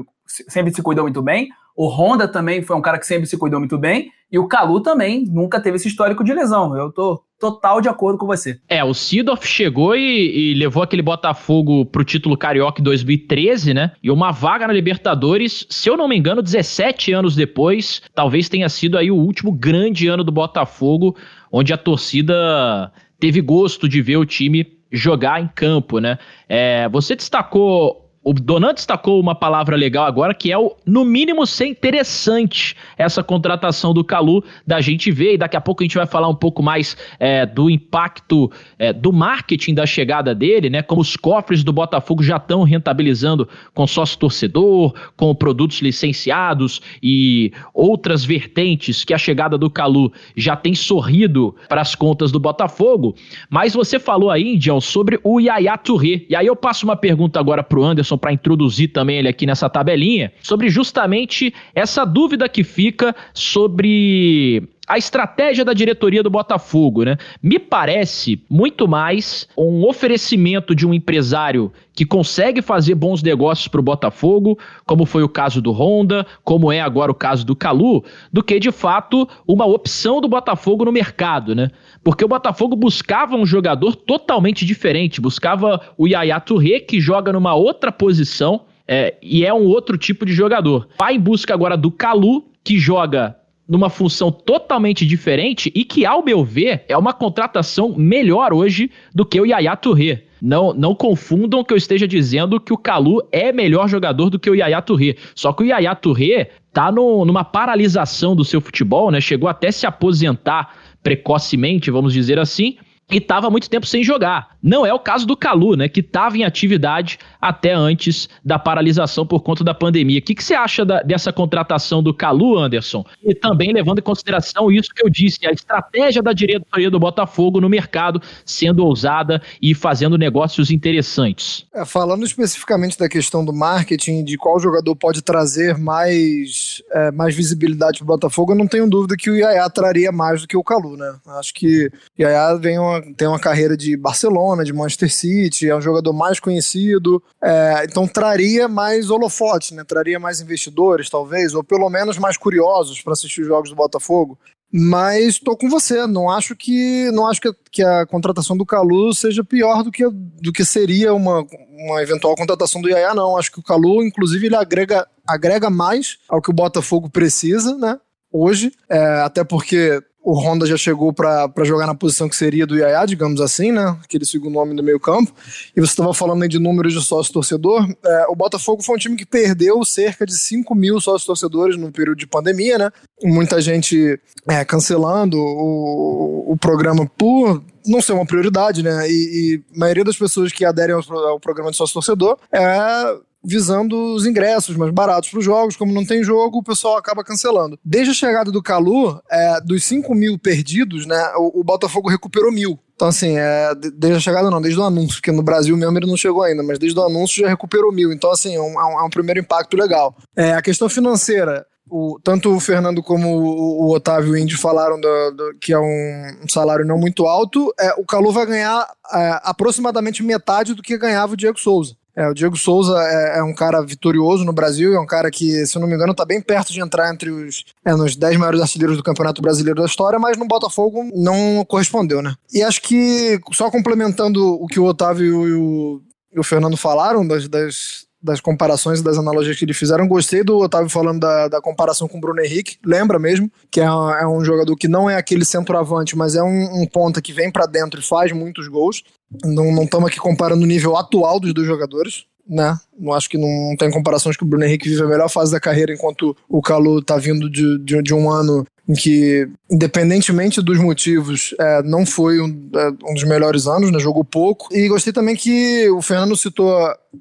[0.49, 1.49] sempre se cuidou muito bem.
[1.79, 4.11] O Honda também foi um cara que sempre se cuidou muito bem.
[4.33, 6.77] E o Calu também nunca teve esse histórico de lesão.
[6.77, 8.59] Eu tô total de acordo com você.
[8.69, 13.93] É, o Sidorf chegou e, e, levou aquele Botafogo pro título Carioca em 2013, né?
[14.03, 18.69] E uma vaga na Libertadores, se eu não me engano, 17 anos depois, talvez tenha
[18.69, 21.17] sido aí o último grande ano do Botafogo,
[21.51, 26.19] onde a torcida teve gosto de ver o time jogar em campo, né?
[26.49, 31.47] É, você destacou o Donan destacou uma palavra legal agora, que é o, no mínimo,
[31.47, 35.97] ser interessante essa contratação do Calu, da gente ver, e daqui a pouco a gente
[35.97, 40.83] vai falar um pouco mais é, do impacto é, do marketing da chegada dele, né?
[40.83, 47.51] Como os cofres do Botafogo já estão rentabilizando com sócio torcedor, com produtos licenciados e
[47.73, 53.15] outras vertentes que a chegada do Calu já tem sorrido para as contas do Botafogo.
[53.49, 56.27] Mas você falou aí, Indião, sobre o Yaya Touré.
[56.29, 59.69] E aí eu passo uma pergunta agora pro Anderson para introduzir também ele aqui nessa
[59.69, 67.19] tabelinha, sobre justamente essa dúvida que fica sobre a estratégia da diretoria do Botafogo, né?
[67.43, 73.81] Me parece muito mais um oferecimento de um empresário que consegue fazer bons negócios para
[73.81, 78.03] o Botafogo, como foi o caso do Honda, como é agora o caso do Calu,
[78.33, 81.71] do que de fato uma opção do Botafogo no mercado, né?
[82.09, 87.55] Porque o Botafogo buscava um jogador totalmente diferente, buscava o Yaya Touré, que joga numa
[87.55, 88.63] outra posição.
[88.89, 90.89] É, e é um outro tipo de jogador.
[90.99, 93.37] Vai em busca agora do Calu, que joga
[93.69, 99.27] numa função totalmente diferente e que, ao meu ver, é uma contratação melhor hoje do
[99.27, 100.23] que o Yaya Touré.
[100.41, 104.49] Não, não confundam que eu esteja dizendo que o Calu é melhor jogador do que
[104.49, 105.17] o Yaya Touré.
[105.35, 109.21] Só que o Yaya Touré tá no, numa paralisação do seu futebol, né?
[109.21, 110.75] Chegou até se aposentar
[111.09, 112.77] precocemente, vamos dizer assim,
[113.11, 114.57] e estava muito tempo sem jogar.
[114.63, 119.27] Não é o caso do Calu, né, que estava em atividade até antes da paralisação
[119.27, 120.19] por conta da pandemia.
[120.19, 123.05] O que, que você acha da, dessa contratação do Calu, Anderson?
[123.25, 127.61] E também levando em consideração isso que eu disse, a estratégia da diretoria do Botafogo
[127.61, 131.67] no mercado sendo ousada e fazendo negócios interessantes.
[131.75, 137.35] É, falando especificamente da questão do marketing, de qual jogador pode trazer mais, é, mais
[137.35, 140.57] visibilidade para o Botafogo, eu não tenho dúvida que o Yaya traria mais do que
[140.57, 141.15] o Calu, né?
[141.39, 141.87] Acho que
[142.19, 146.13] o Yaya vem uma, tem uma carreira de Barcelona, de Manchester City, é um jogador
[146.13, 149.85] mais conhecido, é, então traria mais holofotes, né?
[149.85, 154.39] Traria mais investidores, talvez, ou pelo menos mais curiosos para assistir os jogos do Botafogo.
[154.71, 159.15] Mas tô com você, não acho que não acho que, que a contratação do Calu
[159.15, 163.39] seja pior do que, do que seria uma, uma eventual contratação do Yaya, não.
[163.39, 167.99] Acho que o Calu, inclusive, ele agrega, agrega mais ao que o Botafogo precisa, né?
[168.31, 172.77] Hoje, é, até porque o Honda já chegou para jogar na posição que seria do
[172.77, 173.97] Yaya, digamos assim, né?
[174.05, 175.33] Aquele segundo homem do meio campo.
[175.75, 177.89] E você estava falando aí de números de sócio-torcedor.
[178.05, 182.19] É, o Botafogo foi um time que perdeu cerca de 5 mil sócios-torcedores no período
[182.19, 182.91] de pandemia, né?
[183.25, 189.09] Muita gente é, cancelando o, o programa por não ser uma prioridade, né?
[189.09, 193.17] E, e a maioria das pessoas que aderem ao, ao programa de sócio-torcedor é
[193.49, 195.77] visando os ingressos mais baratos para os jogos.
[195.77, 197.79] Como não tem jogo, o pessoal acaba cancelando.
[197.83, 202.53] Desde a chegada do Calu, é, dos 5 mil perdidos, né, o, o Botafogo recuperou
[202.53, 202.79] mil.
[202.95, 206.07] Então, assim, é, desde a chegada não, desde o anúncio, porque no Brasil mesmo ele
[206.07, 208.13] não chegou ainda, mas desde o anúncio já recuperou mil.
[208.13, 210.17] Então, assim, é um, é um primeiro impacto legal.
[210.37, 215.31] É, a questão financeira, o, tanto o Fernando como o, o Otávio Indy falaram do,
[215.31, 217.73] do, que é um, um, salário não muito alto.
[217.79, 221.95] É, o Calu vai ganhar é, aproximadamente metade do que ganhava o Diego Souza.
[222.19, 225.65] É, o Diego Souza é, é, um cara vitorioso no Brasil, é um cara que,
[225.65, 228.37] se eu não me engano, está bem perto de entrar entre os é, nos 10
[228.39, 232.35] maiores artilheiros do Campeonato Brasileiro da história, mas no Botafogo não correspondeu, né?
[232.53, 236.03] E acho que, só complementando o que o Otávio e o,
[236.35, 240.09] e o Fernando falaram das, das, das comparações e das analogias que eles fizeram.
[240.09, 242.77] Gostei do Otávio falando da, da comparação com o Bruno Henrique.
[242.85, 246.83] Lembra mesmo que é, é um jogador que não é aquele centroavante, mas é um,
[246.83, 249.03] um ponta que vem para dentro e faz muitos gols.
[249.45, 252.25] Não estamos aqui comparando o nível atual dos dois jogadores.
[252.49, 252.75] Né?
[252.99, 255.61] Não acho que não tem comparações que o Bruno Henrique vive a melhor fase da
[255.61, 260.79] carreira, enquanto o Calu tá vindo de, de, de um ano em que, independentemente dos
[260.79, 263.99] motivos, é, não foi um, é, um, dos melhores anos, né?
[263.99, 264.75] jogou pouco.
[264.75, 266.75] E gostei também que o Fernando citou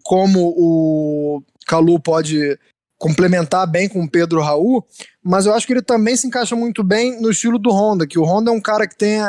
[0.04, 2.58] como o Calu pode
[2.98, 4.84] complementar bem com o Pedro Raul,
[5.24, 8.18] mas eu acho que ele também se encaixa muito bem no estilo do Honda, que
[8.18, 9.26] o Honda é um cara que tem uh,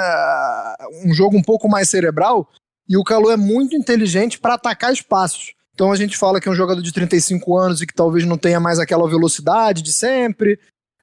[1.05, 2.49] um jogo um pouco mais cerebral
[2.89, 5.53] e o Calu é muito inteligente para atacar espaços.
[5.75, 8.39] Então a gente fala que é um jogador de 35 anos e que talvez não
[8.39, 10.59] tenha mais aquela velocidade de sempre,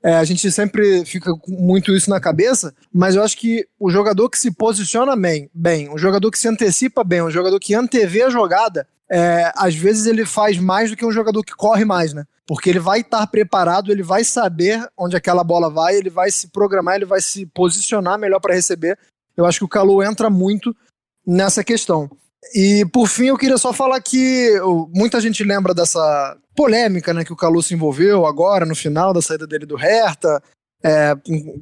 [0.05, 3.89] é, a gente sempre fica com muito isso na cabeça, mas eu acho que o
[3.89, 7.73] jogador que se posiciona bem, bem um jogador que se antecipa bem, um jogador que
[7.73, 11.83] antevê a jogada, é, às vezes ele faz mais do que um jogador que corre
[11.83, 12.23] mais, né?
[12.45, 16.49] Porque ele vai estar preparado, ele vai saber onde aquela bola vai, ele vai se
[16.49, 18.99] programar, ele vai se posicionar melhor para receber.
[19.35, 20.75] Eu acho que o Calu entra muito
[21.25, 22.07] nessa questão.
[22.53, 24.49] E por fim, eu queria só falar que
[24.93, 29.21] muita gente lembra dessa polêmica né, que o Calu se envolveu agora, no final da
[29.21, 30.41] saída dele do Hertha,
[30.83, 31.15] é,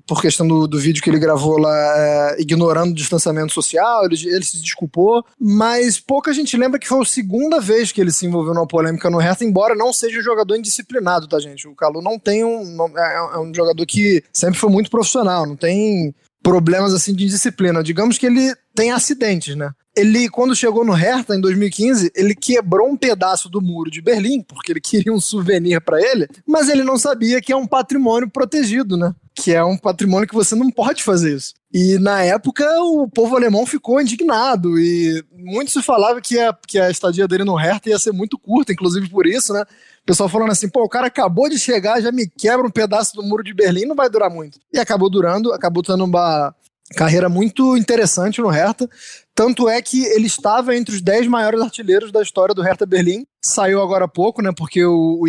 [0.05, 4.15] por questão do, do, vídeo que ele gravou lá, é, ignorando o distanciamento social, ele,
[4.27, 8.25] ele, se desculpou, mas pouca gente lembra que foi a segunda vez que ele se
[8.25, 11.67] envolveu numa polêmica no Hertha, embora não seja um jogador indisciplinado, tá, gente?
[11.69, 12.65] O Calu não tem um.
[12.75, 17.23] Não, é, é um jogador que sempre foi muito profissional, não tem problemas assim de
[17.23, 17.81] indisciplina.
[17.81, 19.71] Digamos que ele tem acidentes, né?
[19.95, 24.41] Ele, quando chegou no Hertha em 2015, ele quebrou um pedaço do muro de Berlim,
[24.41, 28.29] porque ele queria um souvenir para ele, mas ele não sabia que é um patrimônio
[28.29, 29.13] protegido, né?
[29.35, 31.53] Que é um patrimônio que você não pode fazer isso.
[31.71, 36.79] E na época o povo alemão ficou indignado e muito se falava que a, que
[36.79, 39.61] a estadia dele no Hertha ia ser muito curta, inclusive por isso, né?
[39.61, 43.15] O pessoal falando assim, pô, o cara acabou de chegar, já me quebra um pedaço
[43.15, 44.59] do muro de Berlim, não vai durar muito.
[44.73, 46.53] E acabou durando, acabou tendo uma
[46.95, 48.89] carreira muito interessante no Hertha.
[49.35, 53.25] Tanto é que ele estava entre os 10 maiores artilheiros da história do Hertha Berlim.
[53.43, 54.51] Saiu agora há pouco, né?
[54.55, 55.27] Porque o, o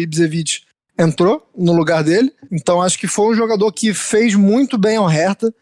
[0.99, 2.33] entrou no lugar dele.
[2.51, 5.53] Então acho que foi um jogador que fez muito bem ao Hertha.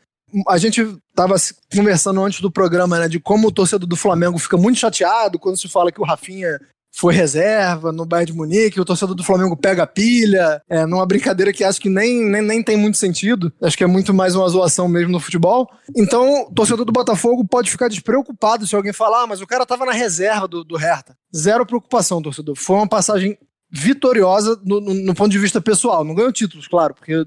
[0.49, 1.37] A gente estava
[1.75, 5.59] conversando antes do programa, né, de como o torcedor do Flamengo fica muito chateado quando
[5.59, 6.59] se fala que o Rafinha
[6.95, 11.07] foi reserva no Bayern de Munique, o torcedor do Flamengo pega a pilha, é, numa
[11.07, 14.35] brincadeira que acho que nem, nem, nem tem muito sentido, acho que é muito mais
[14.37, 15.69] uma zoação mesmo no futebol.
[15.97, 19.65] Então, o torcedor do Botafogo pode ficar despreocupado se alguém falar, ah, mas o cara
[19.65, 21.17] tava na reserva do, do Hertha.
[21.35, 22.55] Zero preocupação, torcedor.
[22.57, 23.39] Foi uma passagem
[23.71, 26.05] vitoriosa no, no, no ponto de vista pessoal.
[26.05, 27.25] Não ganhou títulos, claro, porque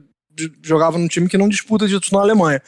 [0.61, 2.61] jogava num time que não disputa títulos na Alemanha.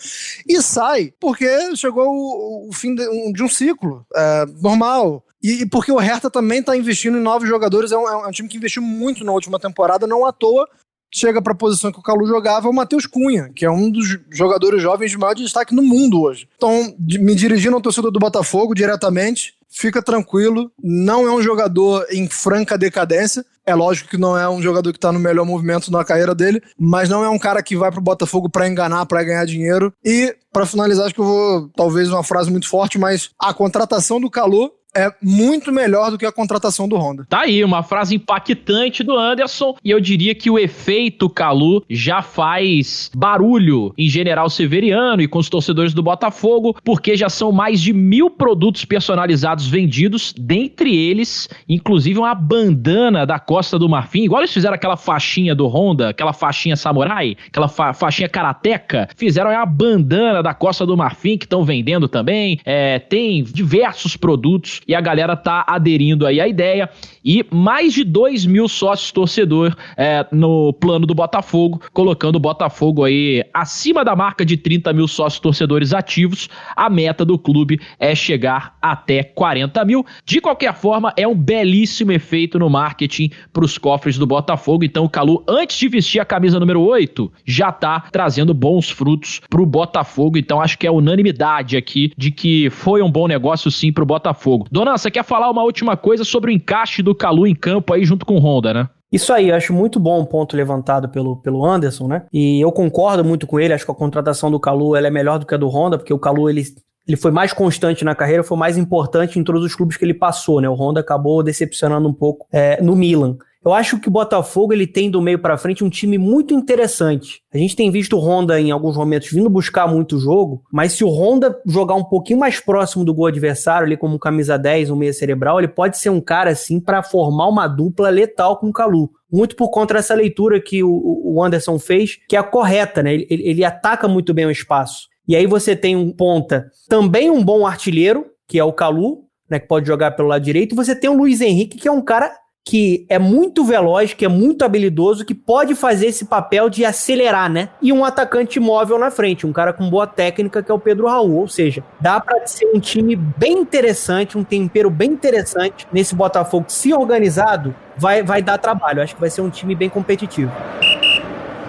[0.48, 4.06] E sai porque chegou o, o fim de um, de um ciclo.
[4.16, 5.24] É, normal.
[5.42, 8.32] E, e, porque o Hertha também está investindo em novos jogadores, é um, é um,
[8.32, 10.68] time que investiu muito na última temporada, não à toa
[11.14, 14.18] chega para a posição que o Calu jogava o Matheus Cunha, que é um dos
[14.32, 16.48] jogadores jovens de maior destaque no mundo hoje.
[16.56, 22.28] Então, me dirigindo ao torcedor do Botafogo diretamente, fica tranquilo, não é um jogador em
[22.28, 23.46] franca decadência.
[23.66, 26.62] É lógico que não é um jogador que está no melhor movimento na carreira dele,
[26.80, 29.94] mas não é um cara que vai pro Botafogo para enganar, para ganhar dinheiro.
[30.04, 34.22] E para finalizar, acho que eu vou talvez uma frase muito forte, mas a contratação
[34.22, 37.26] do Calu é muito melhor do que a contratação do Honda.
[37.30, 39.76] Tá aí, uma frase impactante do Anderson.
[39.84, 45.40] E eu diria que o efeito Calu já faz barulho em General Severiano e com
[45.40, 51.48] os torcedores do Botafogo, porque já são mais de mil produtos personalizados vendidos, dentre eles,
[51.70, 56.34] inclusive uma bandana da Costa do Marfim, igual eles fizeram aquela faixinha do Honda, aquela
[56.34, 61.64] faixinha samurai, aquela fa faixinha karateca, fizeram uma bandana da Costa do Marfim que estão
[61.64, 62.60] vendendo também.
[62.66, 66.90] É, tem diversos produtos e a galera tá aderindo aí à ideia.
[67.24, 73.04] E mais de 2 mil sócios torcedor é, no plano do Botafogo, colocando o Botafogo
[73.04, 76.50] aí acima da marca de 30 mil sócios torcedores ativos.
[76.76, 80.06] A meta do clube é chegar até 40 mil.
[80.26, 84.84] De qualquer forma, é um belíssimo efeito no marketing para os cofres do Botafogo.
[84.84, 89.42] Então, o Calu, antes de vestir a camisa número 8, já tá trazendo bons frutos
[89.50, 90.38] para o Botafogo.
[90.38, 94.08] Então, acho que é unanimidade aqui de que foi um bom negócio sim para o
[94.08, 94.67] Botafogo.
[94.72, 98.04] Dona, você quer falar uma última coisa sobre o encaixe do Calu em campo aí
[98.04, 98.90] junto com o Honda, né?
[99.12, 102.26] Isso aí, acho muito bom o ponto levantado pelo, pelo Anderson, né?
[102.32, 105.40] E eu concordo muito com ele, acho que a contratação do Calu ela é melhor
[105.40, 106.64] do que a do Honda, porque o Calu ele,
[107.08, 110.14] ele foi mais constante na carreira, foi mais importante em todos os clubes que ele
[110.14, 110.68] passou, né?
[110.68, 113.38] O Honda acabou decepcionando um pouco é, no Milan.
[113.68, 117.42] Eu acho que o Botafogo ele tem do meio para frente um time muito interessante.
[117.54, 121.04] A gente tem visto o Honda em alguns momentos vindo buscar muito jogo, mas se
[121.04, 124.96] o Honda jogar um pouquinho mais próximo do gol adversário, ali como camisa 10, um
[124.96, 128.74] meia cerebral, ele pode ser um cara assim para formar uma dupla letal com o
[128.74, 133.14] Calu muito por conta dessa leitura que o, Anderson fez, que é a correta, né?
[133.14, 135.10] Ele, ele, ataca muito bem o espaço.
[135.28, 139.60] E aí você tem um ponta, também um bom artilheiro, que é o Calu, né?
[139.60, 140.72] Que pode jogar pelo lado direito.
[140.72, 142.32] E você tem o Luiz Henrique, que é um cara
[142.68, 147.50] que é muito veloz, que é muito habilidoso, que pode fazer esse papel de acelerar,
[147.50, 147.70] né?
[147.82, 151.08] E um atacante móvel na frente, um cara com boa técnica que é o Pedro
[151.08, 151.38] Raul.
[151.38, 156.66] Ou seja, dá para ser um time bem interessante, um tempero bem interessante nesse Botafogo.
[156.68, 159.02] Se organizado, vai, vai dar trabalho.
[159.02, 160.52] Acho que vai ser um time bem competitivo.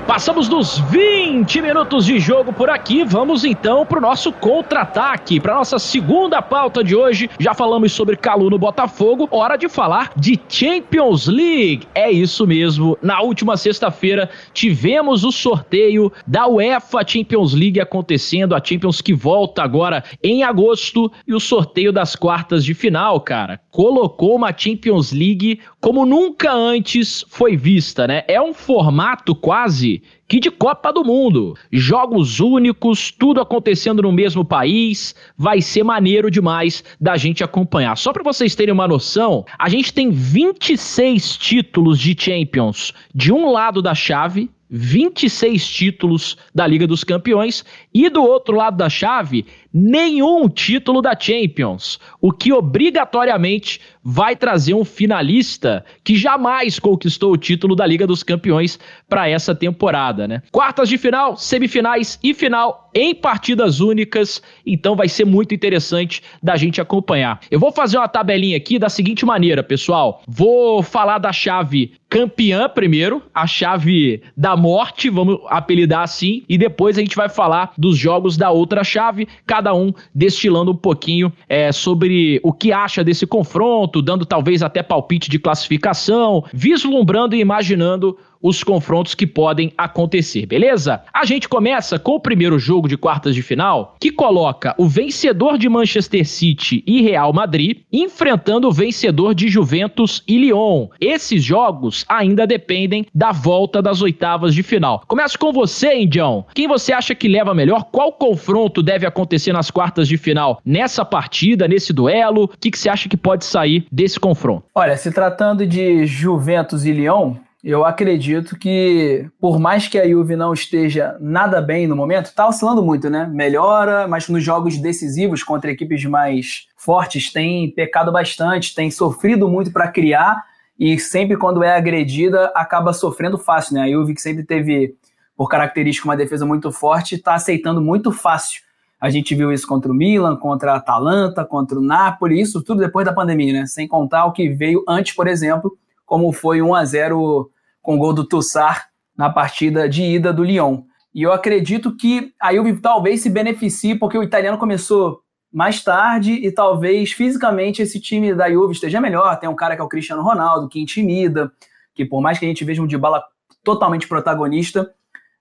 [0.09, 3.05] Passamos dos 20 minutos de jogo por aqui.
[3.05, 7.29] Vamos então para o nosso contra-ataque, para nossa segunda pauta de hoje.
[7.39, 11.87] Já falamos sobre Calu no Botafogo, hora de falar de Champions League.
[11.95, 12.97] É isso mesmo.
[13.03, 19.63] Na última sexta-feira tivemos o sorteio da UEFA Champions League acontecendo, a Champions que volta
[19.63, 23.61] agora em agosto e o sorteio das quartas de final, cara.
[23.71, 28.25] Colocou uma Champions League como nunca antes foi vista, né?
[28.27, 31.57] É um formato quase que de Copa do Mundo.
[31.73, 37.97] Jogos únicos, tudo acontecendo no mesmo país, vai ser maneiro demais da gente acompanhar.
[37.97, 43.51] Só para vocês terem uma noção, a gente tem 26 títulos de Champions de um
[43.51, 49.47] lado da chave 26 títulos da Liga dos Campeões e do outro lado da chave,
[49.79, 57.37] nenhum título da Champions, o que obrigatoriamente vai trazer um finalista que jamais conquistou o
[57.37, 60.43] título da Liga dos Campeões para essa temporada, né?
[60.51, 66.57] Quartas de final, semifinais e final em partidas únicas, então vai ser muito interessante da
[66.57, 67.41] gente acompanhar.
[67.51, 70.23] Eu vou fazer uma tabelinha aqui da seguinte maneira, pessoal.
[70.27, 76.97] Vou falar da chave campeã primeiro, a chave da morte, vamos apelidar assim, e depois
[76.97, 81.71] a gente vai falar dos jogos da outra chave, cada um destilando um pouquinho é,
[81.71, 88.17] sobre o que acha desse confronto, dando talvez até palpite de classificação, vislumbrando e imaginando
[88.43, 91.03] os confrontos que podem acontecer, beleza?
[91.13, 95.59] A gente começa com o primeiro jogo de quartas de final, que coloca o vencedor
[95.59, 100.89] de Manchester City e Real Madrid enfrentando o vencedor de Juventus e Lyon.
[101.01, 105.03] Esses jogos ainda dependem da volta das oitavas de final.
[105.07, 106.47] Começo com você, Indião.
[106.55, 107.85] Quem você acha que leva melhor?
[107.91, 112.45] Qual confronto deve acontecer nas quartas de final nessa partida, nesse duelo?
[112.45, 114.65] O que, que você acha que pode sair desse confronto?
[114.75, 120.37] Olha, se tratando de Juventus e Lyon, eu acredito que, por mais que a Juve
[120.37, 123.27] não esteja nada bem no momento, está oscilando muito, né?
[123.27, 129.73] Melhora, mas nos jogos decisivos contra equipes mais fortes tem pecado bastante, tem sofrido muito
[129.73, 130.45] para criar
[130.79, 133.83] e sempre quando é agredida acaba sofrendo fácil, né?
[133.83, 134.95] A Juve que sempre teve,
[135.37, 138.63] por característica, uma defesa muito forte, está aceitando muito fácil.
[139.01, 142.81] A gente viu isso contra o Milan, contra a Atalanta, contra o Napoli, isso tudo
[142.81, 143.67] depois da pandemia, né?
[143.67, 145.77] Sem contar o que veio antes, por exemplo,
[146.09, 147.51] como foi 1 a 0
[147.83, 150.83] com o gol do Tussar na partida de ida do Lyon.
[151.15, 155.21] E eu acredito que a Juve talvez se beneficie, porque o italiano começou
[155.53, 159.39] mais tarde e talvez fisicamente esse time da Juve esteja melhor.
[159.39, 161.53] Tem um cara que é o Cristiano Ronaldo, que intimida,
[161.95, 163.23] que por mais que a gente veja um de bala
[163.63, 164.91] totalmente protagonista,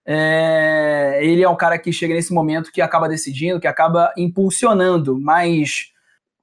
[0.05, 1.19] é...
[1.21, 5.93] ele é um cara que chega nesse momento que acaba decidindo, que acaba impulsionando, mas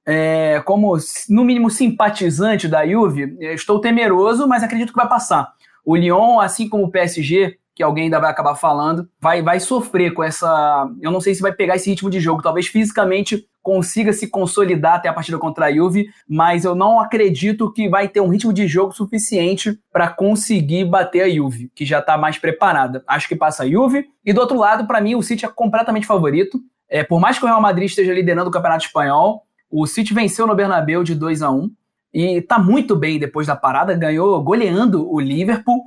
[0.05, 0.95] é, como
[1.29, 5.53] no mínimo simpatizante da Juve, estou temeroso, mas acredito que vai passar.
[5.83, 10.13] O Lyon, assim como o PSG, que alguém ainda vai acabar falando, vai, vai sofrer
[10.13, 10.89] com essa.
[11.01, 12.41] Eu não sei se vai pegar esse ritmo de jogo.
[12.41, 17.71] Talvez fisicamente consiga se consolidar até a partida contra a Juve, mas eu não acredito
[17.73, 21.99] que vai ter um ritmo de jogo suficiente para conseguir bater a Juve, que já
[21.99, 23.03] está mais preparada.
[23.07, 24.05] Acho que passa a Juve.
[24.23, 26.59] E do outro lado, para mim, o City é completamente favorito.
[26.87, 29.43] É, por mais que o Real Madrid esteja liderando o Campeonato Espanhol,
[29.77, 31.69] o City venceu no Bernabéu de 2 a 1
[32.13, 35.83] e está muito bem depois da parada, ganhou goleando o Liverpool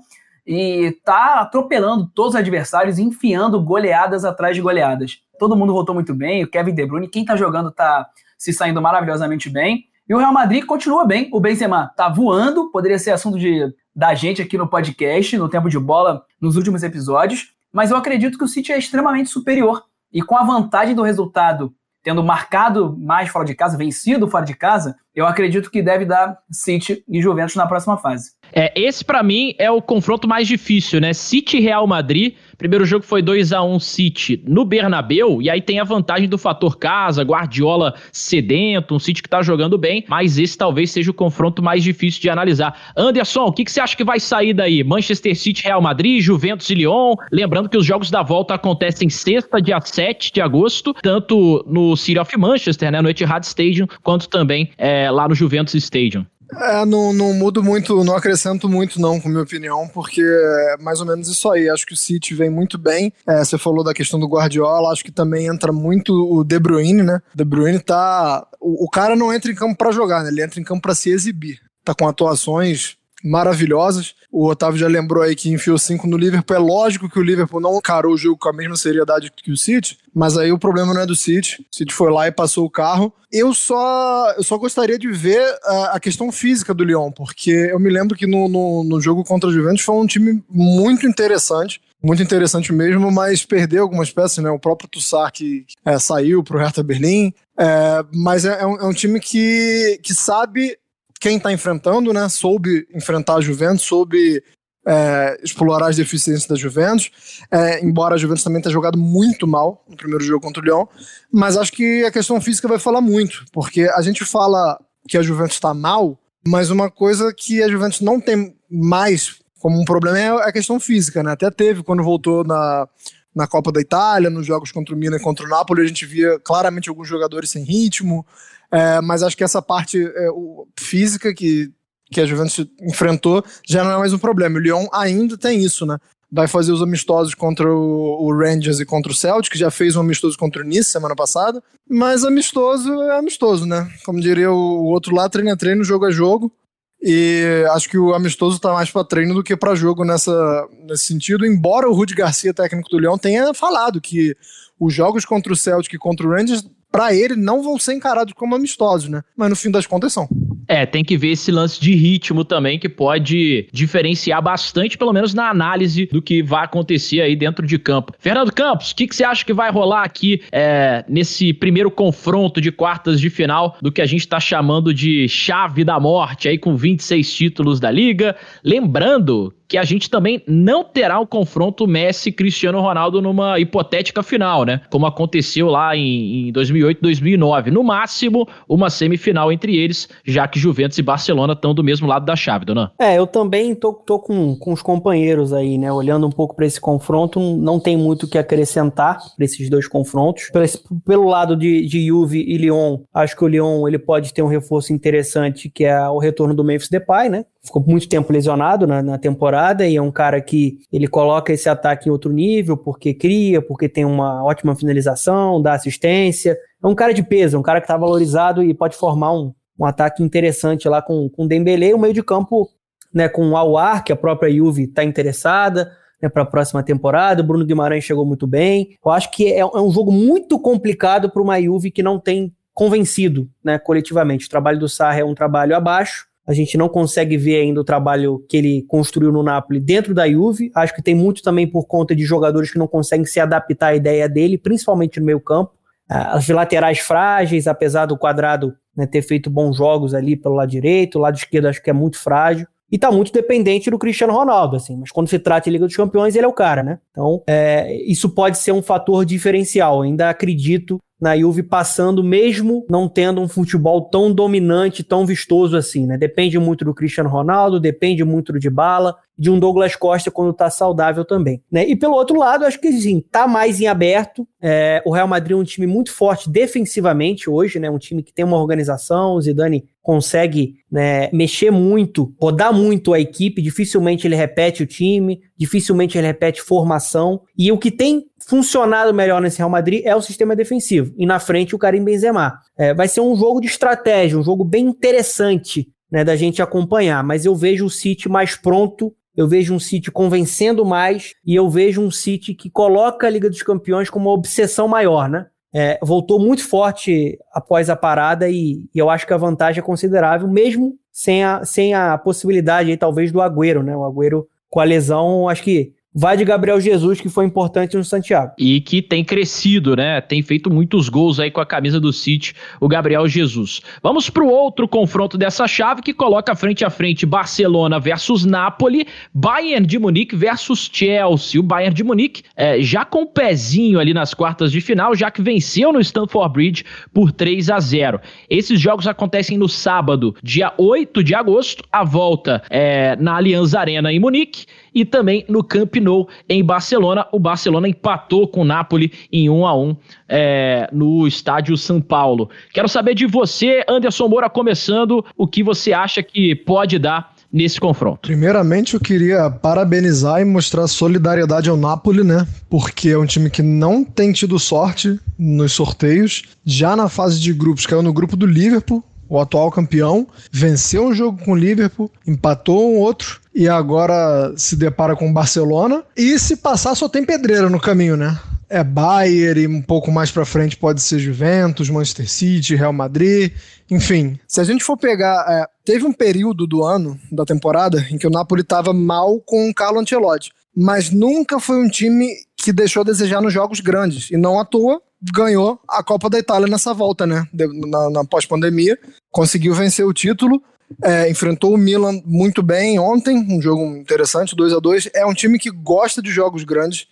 [0.46, 5.22] e tá atropelando todos os adversários, enfiando goleadas atrás de goleadas.
[5.38, 8.82] Todo mundo voltou muito bem, o Kevin De Bruyne, quem tá jogando tá se saindo
[8.82, 9.84] maravilhosamente bem.
[10.06, 14.14] E o Real Madrid continua bem, o Benzema tá voando, poderia ser assunto de, da
[14.14, 18.44] gente aqui no podcast, no tempo de bola, nos últimos episódios, mas eu acredito que
[18.44, 19.82] o City é extremamente superior.
[20.12, 21.74] E com a vantagem do resultado
[22.08, 26.38] tendo marcado mais fora de casa, vencido fora de casa, eu acredito que deve dar
[26.50, 28.30] City e Juventus na próxima fase.
[28.50, 31.12] É, esse para mim é o confronto mais difícil, né?
[31.12, 32.34] City Real Madrid.
[32.58, 36.36] Primeiro jogo foi 2 a 1 City no Bernabeu, e aí tem a vantagem do
[36.36, 41.14] fator casa, Guardiola sedento, um City que tá jogando bem, mas esse talvez seja o
[41.14, 42.92] confronto mais difícil de analisar.
[42.96, 44.82] Anderson, o que, que você acha que vai sair daí?
[44.82, 47.14] Manchester City Real Madrid, Juventus e Lyon?
[47.30, 52.18] Lembrando que os jogos da volta acontecem sexta, dia 7 de agosto, tanto no City
[52.18, 56.26] of Manchester, né, no Etihad Stadium, quanto também é, lá no Juventus Stadium.
[56.56, 61.00] É, não, não mudo muito, não acrescento muito não, com minha opinião, porque é mais
[61.00, 61.68] ou menos isso aí.
[61.68, 63.12] Acho que o City vem muito bem.
[63.26, 67.02] É, você falou da questão do Guardiola, acho que também entra muito o De Bruyne,
[67.02, 67.20] né?
[67.34, 68.46] De Bruyne tá...
[68.60, 70.30] O, o cara não entra em campo para jogar, né?
[70.30, 71.60] Ele entra em campo para se exibir.
[71.84, 74.14] Tá com atuações maravilhosas.
[74.30, 76.56] O Otávio já lembrou aí que enfiou cinco no Liverpool.
[76.56, 79.56] É lógico que o Liverpool não encarou o jogo com a mesma seriedade que o
[79.56, 81.62] City, mas aí o problema não é do City.
[81.72, 83.12] O City foi lá e passou o carro.
[83.32, 87.78] Eu só, eu só gostaria de ver a, a questão física do Lyon, porque eu
[87.78, 91.80] me lembro que no, no, no jogo contra o Juventus foi um time muito interessante
[92.02, 94.50] muito interessante mesmo, mas perdeu algumas peças, né?
[94.50, 98.76] O próprio Tussar que é, saiu para o Hertha Berlim, é, mas é, é, um,
[98.76, 100.78] é, um, time que, que sabe
[101.20, 102.28] quem está enfrentando, né?
[102.28, 104.42] Soube enfrentar a Juventus, soube
[104.86, 107.10] é, explorar as deficiências da Juventus,
[107.50, 110.86] é, embora a Juventus também tenha jogado muito mal no primeiro jogo contra o Lyon,
[111.30, 115.22] mas acho que a questão física vai falar muito, porque a gente fala que a
[115.22, 120.18] Juventus está mal, mas uma coisa que a Juventus não tem mais como um problema
[120.18, 121.32] é a questão física, né?
[121.32, 122.88] Até teve quando voltou na,
[123.34, 126.06] na Copa da Itália, nos jogos contra o Milan e contra o Napoli, a gente
[126.06, 128.24] via claramente alguns jogadores sem ritmo,
[128.70, 131.70] é, mas acho que essa parte é, o, física que,
[132.10, 134.58] que a Juventus enfrentou já não é mais um problema.
[134.58, 135.96] O Lyon ainda tem isso, né?
[136.30, 140.00] Vai fazer os amistosos contra o, o Rangers e contra o Celtic, já fez um
[140.00, 141.62] amistoso contra o Nice semana passada.
[141.88, 143.90] Mas amistoso é amistoso, né?
[144.04, 146.52] Como diria o, outro lá, treino é treino, jogo é jogo.
[147.00, 151.04] E acho que o amistoso tá mais para treino do que para jogo nessa, nesse
[151.04, 151.46] sentido.
[151.46, 154.36] Embora o Rudi Garcia, técnico do Leão, tenha falado que
[154.78, 158.32] os jogos contra o Celtic e contra o Rangers para ele não vão ser encarados
[158.32, 159.22] como amistosos, né?
[159.36, 160.28] Mas no fim das contas são.
[160.66, 165.32] É, tem que ver esse lance de ritmo também, que pode diferenciar bastante, pelo menos
[165.32, 168.12] na análise do que vai acontecer aí dentro de campo.
[168.18, 172.60] Fernando Campos, o que, que, você acha que vai rolar aqui é, nesse primeiro confronto
[172.60, 176.58] de quartas de final do que a gente está chamando de chave da morte, aí
[176.58, 178.36] com 26 títulos da liga?
[178.62, 184.64] Lembrando que a gente também não terá o um confronto Messi-Cristiano Ronaldo numa hipotética final,
[184.64, 184.80] né?
[184.90, 187.70] Como aconteceu lá em, em 2008, 2009.
[187.70, 192.24] No máximo, uma semifinal entre eles, já que Juventus e Barcelona estão do mesmo lado
[192.24, 192.90] da chave, dona.
[192.98, 195.92] É, eu também tô, tô com, com os companheiros aí, né?
[195.92, 199.86] Olhando um pouco para esse confronto, não tem muito o que acrescentar para esses dois
[199.86, 200.50] confrontos.
[200.50, 200.66] Pelo,
[201.04, 204.48] pelo lado de, de Juve e Lyon, acho que o Lyon ele pode ter um
[204.48, 207.44] reforço interessante, que é o retorno do Memphis Depay, né?
[207.68, 211.68] Ficou muito tempo lesionado na, na, temporada e é um cara que ele coloca esse
[211.68, 216.58] ataque em outro nível porque cria, porque tem uma ótima finalização, dá assistência.
[216.82, 219.52] É um cara de peso, é um cara que está valorizado e pode formar um,
[219.78, 222.68] um ataque interessante lá com, com o Dembele, o meio de campo
[223.12, 227.42] né, com o Awar, que a própria Juve está interessada né, para a próxima temporada.
[227.42, 228.96] O Bruno Guimarães chegou muito bem.
[229.04, 232.52] Eu acho que é, é um jogo muito complicado para uma Juve que não tem
[232.74, 234.46] convencido né, coletivamente.
[234.46, 236.26] O trabalho do Sarri é um trabalho abaixo.
[236.48, 240.26] A gente não consegue ver ainda o trabalho que ele construiu no Napoli dentro da
[240.26, 240.70] Juve.
[240.74, 243.94] Acho que tem muito também por conta de jogadores que não conseguem se adaptar à
[243.94, 245.72] ideia dele, principalmente no meio campo.
[246.08, 250.70] Ah, as laterais frágeis, apesar do quadrado né, ter feito bons jogos ali pelo lado
[250.70, 252.66] direito, o lado esquerdo acho que é muito frágil.
[252.90, 254.96] E tá muito dependente do Cristiano Ronaldo, assim.
[254.96, 256.98] Mas quando se trata de Liga dos Campeões, ele é o cara, né?
[257.10, 260.00] Então, é, isso pode ser um fator diferencial.
[260.00, 266.06] ainda acredito na Juve passando, mesmo não tendo um futebol tão dominante, tão vistoso assim,
[266.06, 266.16] né?
[266.16, 270.68] Depende muito do Cristiano Ronaldo, depende muito do Dybala, de um Douglas Costa quando tá
[270.68, 271.86] saudável também, né?
[271.86, 274.46] E pelo outro lado, acho que sim, tá mais em aberto.
[274.60, 277.90] É, o Real Madrid é um time muito forte defensivamente hoje, né?
[277.90, 283.20] Um time que tem uma organização, o Zidane consegue né, mexer muito, rodar muito a
[283.20, 287.42] equipe, dificilmente ele repete o time, dificilmente ele repete formação.
[287.58, 291.12] E o que tem funcionado melhor nesse Real Madrid é o sistema defensivo.
[291.18, 292.58] E na frente o Karim Benzema.
[292.78, 297.22] É, vai ser um jogo de estratégia, um jogo bem interessante né, da gente acompanhar.
[297.22, 301.70] Mas eu vejo o City mais pronto eu vejo um City convencendo mais e eu
[301.70, 305.46] vejo um City que coloca a Liga dos Campeões como uma obsessão maior, né?
[305.74, 309.84] É, voltou muito forte após a parada e, e, eu acho que a vantagem é
[309.84, 313.94] considerável, mesmo sem a, sem a possibilidade aí, talvez do Agüero, né?
[313.94, 318.02] O Agüero com a lesão, acho que vai de Gabriel Jesus, que foi importante no
[318.02, 318.52] Santiago.
[318.58, 320.20] E que tem crescido, né?
[320.20, 323.80] Tem feito muitos gols aí com a camisa do City, o Gabriel Jesus.
[324.02, 329.06] Vamos para o outro confronto dessa chave que coloca frente a frente Barcelona versus Napoli,
[329.32, 331.60] Bayern de Munique versus Chelsea.
[331.60, 335.30] O Bayern de Munique é, já com o pezinho ali nas quartas de final, já
[335.30, 338.20] que venceu no Stamford Bridge por 3 a 0.
[338.50, 344.12] Esses jogos acontecem no sábado, dia 8 de agosto, a volta é, na Allianz Arena
[344.12, 347.26] em Munique e também no Camp Nou em Barcelona.
[347.32, 349.96] O Barcelona empatou com o Napoli em 1 a 1
[350.28, 352.50] é, no estádio São Paulo.
[352.72, 357.80] Quero saber de você, Anderson Moura, começando, o que você acha que pode dar nesse
[357.80, 358.28] confronto?
[358.28, 362.46] Primeiramente, eu queria parabenizar e mostrar solidariedade ao Napoli, né?
[362.68, 366.42] Porque é um time que não tem tido sorte nos sorteios.
[366.64, 371.14] Já na fase de grupos, caiu no grupo do Liverpool, o atual campeão, venceu um
[371.14, 376.04] jogo com o Liverpool, empatou um outro e agora se depara com o Barcelona.
[376.16, 378.38] E se passar, só tem pedreira no caminho, né?
[378.70, 383.52] É Bayern e um pouco mais para frente pode ser Juventus, Manchester City, Real Madrid,
[383.90, 384.38] enfim.
[384.46, 388.26] Se a gente for pegar, é, teve um período do ano, da temporada, em que
[388.26, 393.00] o Napoli estava mal com o Carlo Ancelotti, mas nunca foi um time que deixou
[393.00, 394.30] a desejar nos jogos grandes.
[394.30, 397.46] E não à toa, ganhou a Copa da Itália nessa volta, né?
[397.52, 398.98] Na, na pós-pandemia.
[399.30, 400.62] Conseguiu vencer o título.
[401.02, 405.34] É, enfrentou o Milan muito bem ontem, um jogo interessante, 2 a 2 É um
[405.34, 407.06] time que gosta de jogos grandes,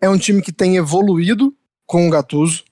[0.00, 1.54] é um time que tem evoluído
[1.86, 2.64] com o Gattuso,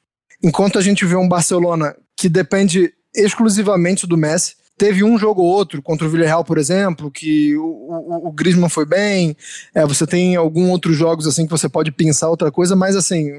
[0.43, 4.57] enquanto a gente vê um Barcelona que depende exclusivamente do Messi.
[4.77, 8.69] Teve um jogo ou outro contra o Villarreal, por exemplo, que o, o, o Griezmann
[8.69, 9.37] foi bem.
[9.75, 13.33] É, você tem alguns outros jogos assim que você pode pensar outra coisa, mas assim,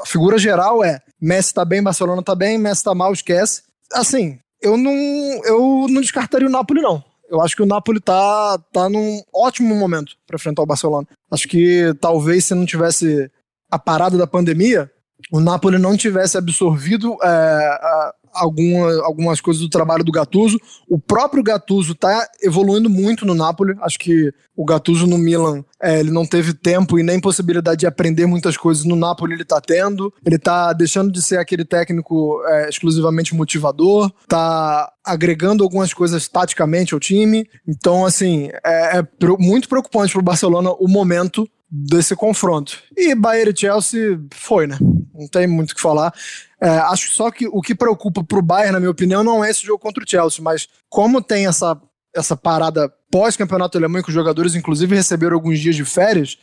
[0.00, 3.62] a figura geral é Messi tá bem, Barcelona tá bem, Messi tá mal, esquece.
[3.92, 4.92] Assim, eu não,
[5.44, 7.02] eu não descartaria o Napoli, não.
[7.28, 11.06] Eu acho que o Napoli tá, tá num ótimo momento para enfrentar o Barcelona.
[11.30, 13.30] Acho que talvez se não tivesse
[13.70, 14.90] a parada da pandemia,
[15.32, 20.58] o Napoli não tivesse absorvido é, alguma, algumas coisas do trabalho do Gattuso.
[20.88, 23.74] O próprio Gattuso está evoluindo muito no Napoli.
[23.80, 27.86] Acho que o Gattuso no Milan, é, ele não teve tempo e nem possibilidade de
[27.86, 28.84] aprender muitas coisas.
[28.84, 30.12] No Napoli ele está tendo.
[30.24, 34.10] Ele está deixando de ser aquele técnico é, exclusivamente motivador.
[34.22, 37.48] Está agregando algumas coisas taticamente ao time.
[37.66, 39.06] Então, assim, é, é
[39.38, 42.78] muito preocupante para o Barcelona o momento desse confronto.
[42.96, 44.78] E Bayern e Chelsea foi, né?
[45.14, 46.12] Não tem muito o que falar.
[46.60, 49.64] É, acho só que o que preocupa pro Bayern, na minha opinião, não é esse
[49.64, 51.78] jogo contra o Chelsea, mas como tem essa,
[52.14, 56.36] essa parada pós-campeonato alemão, que os jogadores, inclusive, receberam alguns dias de férias,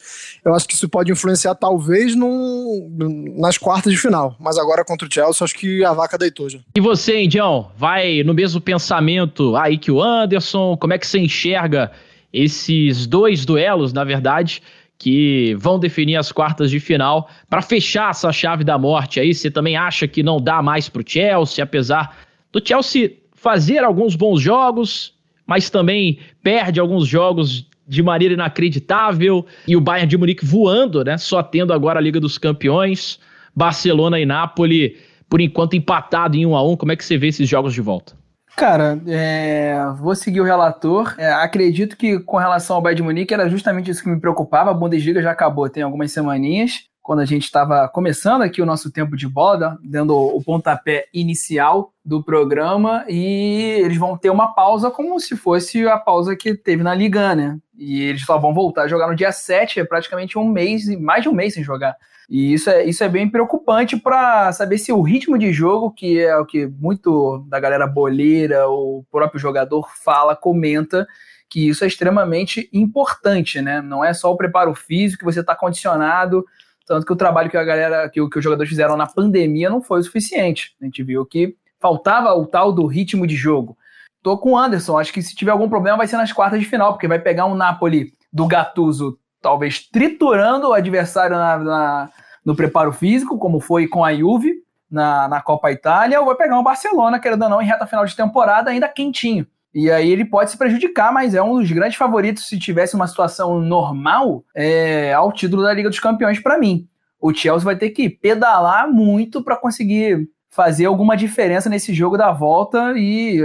[0.43, 2.89] eu acho que isso pode influenciar, talvez, no,
[3.38, 4.36] nas quartas de final.
[4.39, 6.59] Mas agora contra o Chelsea, acho que a vaca deitou já.
[6.76, 10.78] E você, Indião, vai no mesmo pensamento aí que o Anderson?
[10.78, 11.91] Como é que você enxerga
[12.32, 14.61] esses dois duelos, na verdade?
[15.04, 19.34] Que vão definir as quartas de final para fechar essa chave da morte aí.
[19.34, 22.18] Você também acha que não dá mais para o Chelsea, apesar
[22.54, 25.14] do Chelsea fazer alguns bons jogos,
[25.45, 31.18] mas também perde alguns jogos de maneira inacreditável e o Bayern de Munique voando, né?
[31.18, 33.20] Só tendo agora a Liga dos Campeões,
[33.54, 34.95] Barcelona e Napoli
[35.28, 36.78] por enquanto empatado em 1 a 1.
[36.78, 38.16] Como é que você vê esses jogos de volta?
[38.56, 41.16] Cara, é, vou seguir o relator.
[41.18, 44.70] É, acredito que com relação ao Bayern de Munique era justamente isso que me preocupava.
[44.70, 48.89] A Bundesliga já acabou, tem algumas semaninhas, quando a gente estava começando aqui o nosso
[48.89, 54.89] tempo de bola, dando o pontapé inicial do programa, e eles vão ter uma pausa
[54.89, 57.58] como se fosse a pausa que teve na Liga, né?
[57.78, 61.24] E eles só vão voltar a jogar no dia 7, é praticamente um mês, mais
[61.24, 61.95] de um mês sem jogar.
[62.34, 66.19] E isso é, isso é bem preocupante para saber se o ritmo de jogo, que
[66.19, 71.05] é o que muito da galera boleira, o próprio jogador fala, comenta,
[71.47, 73.81] que isso é extremamente importante, né?
[73.81, 76.43] Não é só o preparo físico, que você está condicionado,
[76.86, 79.81] Tanto que o trabalho que a galera, que, que os jogadores fizeram na pandemia não
[79.81, 80.75] foi o suficiente.
[80.81, 83.77] A gente viu que faltava o tal do ritmo de jogo.
[84.21, 86.65] Tô com o Anderson, acho que se tiver algum problema vai ser nas quartas de
[86.65, 92.09] final, porque vai pegar um Napoli do Gattuso, talvez triturando o adversário na, na,
[92.46, 96.60] no preparo físico, como foi com a Juve na, na Copa Itália, ou vai pegar
[96.60, 99.48] um Barcelona, querendo ou não, em reta final de temporada, ainda quentinho.
[99.74, 103.08] E aí ele pode se prejudicar, mas é um dos grandes favoritos se tivesse uma
[103.08, 106.88] situação normal é, ao título da Liga dos Campeões para mim.
[107.20, 112.32] O Chelsea vai ter que pedalar muito para conseguir fazer alguma diferença nesse jogo da
[112.32, 113.41] volta e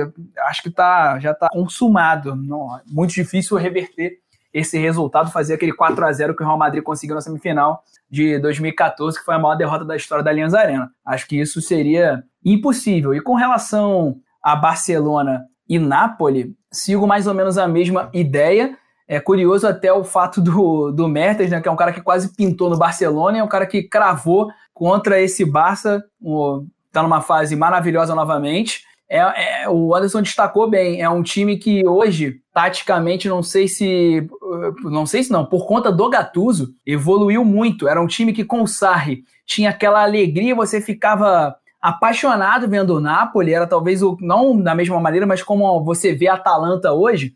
[0.48, 2.36] acho que tá, já está consumado.
[2.36, 4.18] Não, muito difícil reverter
[4.52, 8.38] esse resultado, fazer aquele 4 a 0 que o Real Madrid conseguiu na semifinal de
[8.38, 10.90] 2014, que foi a maior derrota da história da Allianz Arena.
[11.04, 13.14] Acho que isso seria impossível.
[13.14, 18.76] E com relação a Barcelona e Napoli, sigo mais ou menos a mesma ideia.
[19.06, 22.34] É curioso até o fato do, do Mertens, né, que é um cara que quase
[22.34, 26.02] pintou no Barcelona, é um cara que cravou contra esse Barça,
[26.86, 28.87] está numa fase maravilhosa novamente.
[29.08, 34.28] É, é, o Anderson destacou bem, é um time que hoje, taticamente, não sei se.
[34.82, 37.88] Não sei se não, por conta do Gattuso, evoluiu muito.
[37.88, 43.00] Era um time que com o Sarri tinha aquela alegria, você ficava apaixonado vendo o
[43.00, 47.34] Napoli, era talvez o, não da mesma maneira, mas como você vê a Atalanta hoje,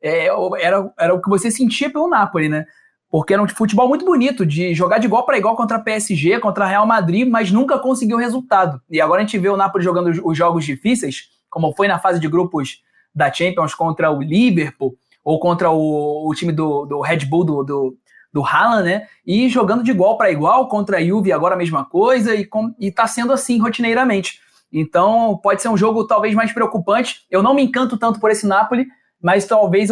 [0.00, 0.28] é,
[0.60, 2.64] era, era o que você sentia pelo Napoli, né?
[3.12, 6.64] Porque era um futebol muito bonito, de jogar de igual para igual contra PSG, contra
[6.64, 8.80] Real Madrid, mas nunca conseguiu resultado.
[8.90, 11.98] E agora a gente vê o Napoli jogando os, os jogos difíceis, como foi na
[11.98, 12.80] fase de grupos
[13.14, 17.62] da Champions contra o Liverpool, ou contra o, o time do, do Red Bull do,
[17.62, 17.98] do,
[18.32, 19.06] do Haaland, né?
[19.26, 22.74] E jogando de igual para igual contra a Juve, agora a mesma coisa, e, com,
[22.80, 24.40] e tá sendo assim rotineiramente.
[24.72, 27.26] Então pode ser um jogo talvez mais preocupante.
[27.30, 28.86] Eu não me encanto tanto por esse Napoli,
[29.20, 29.90] mas talvez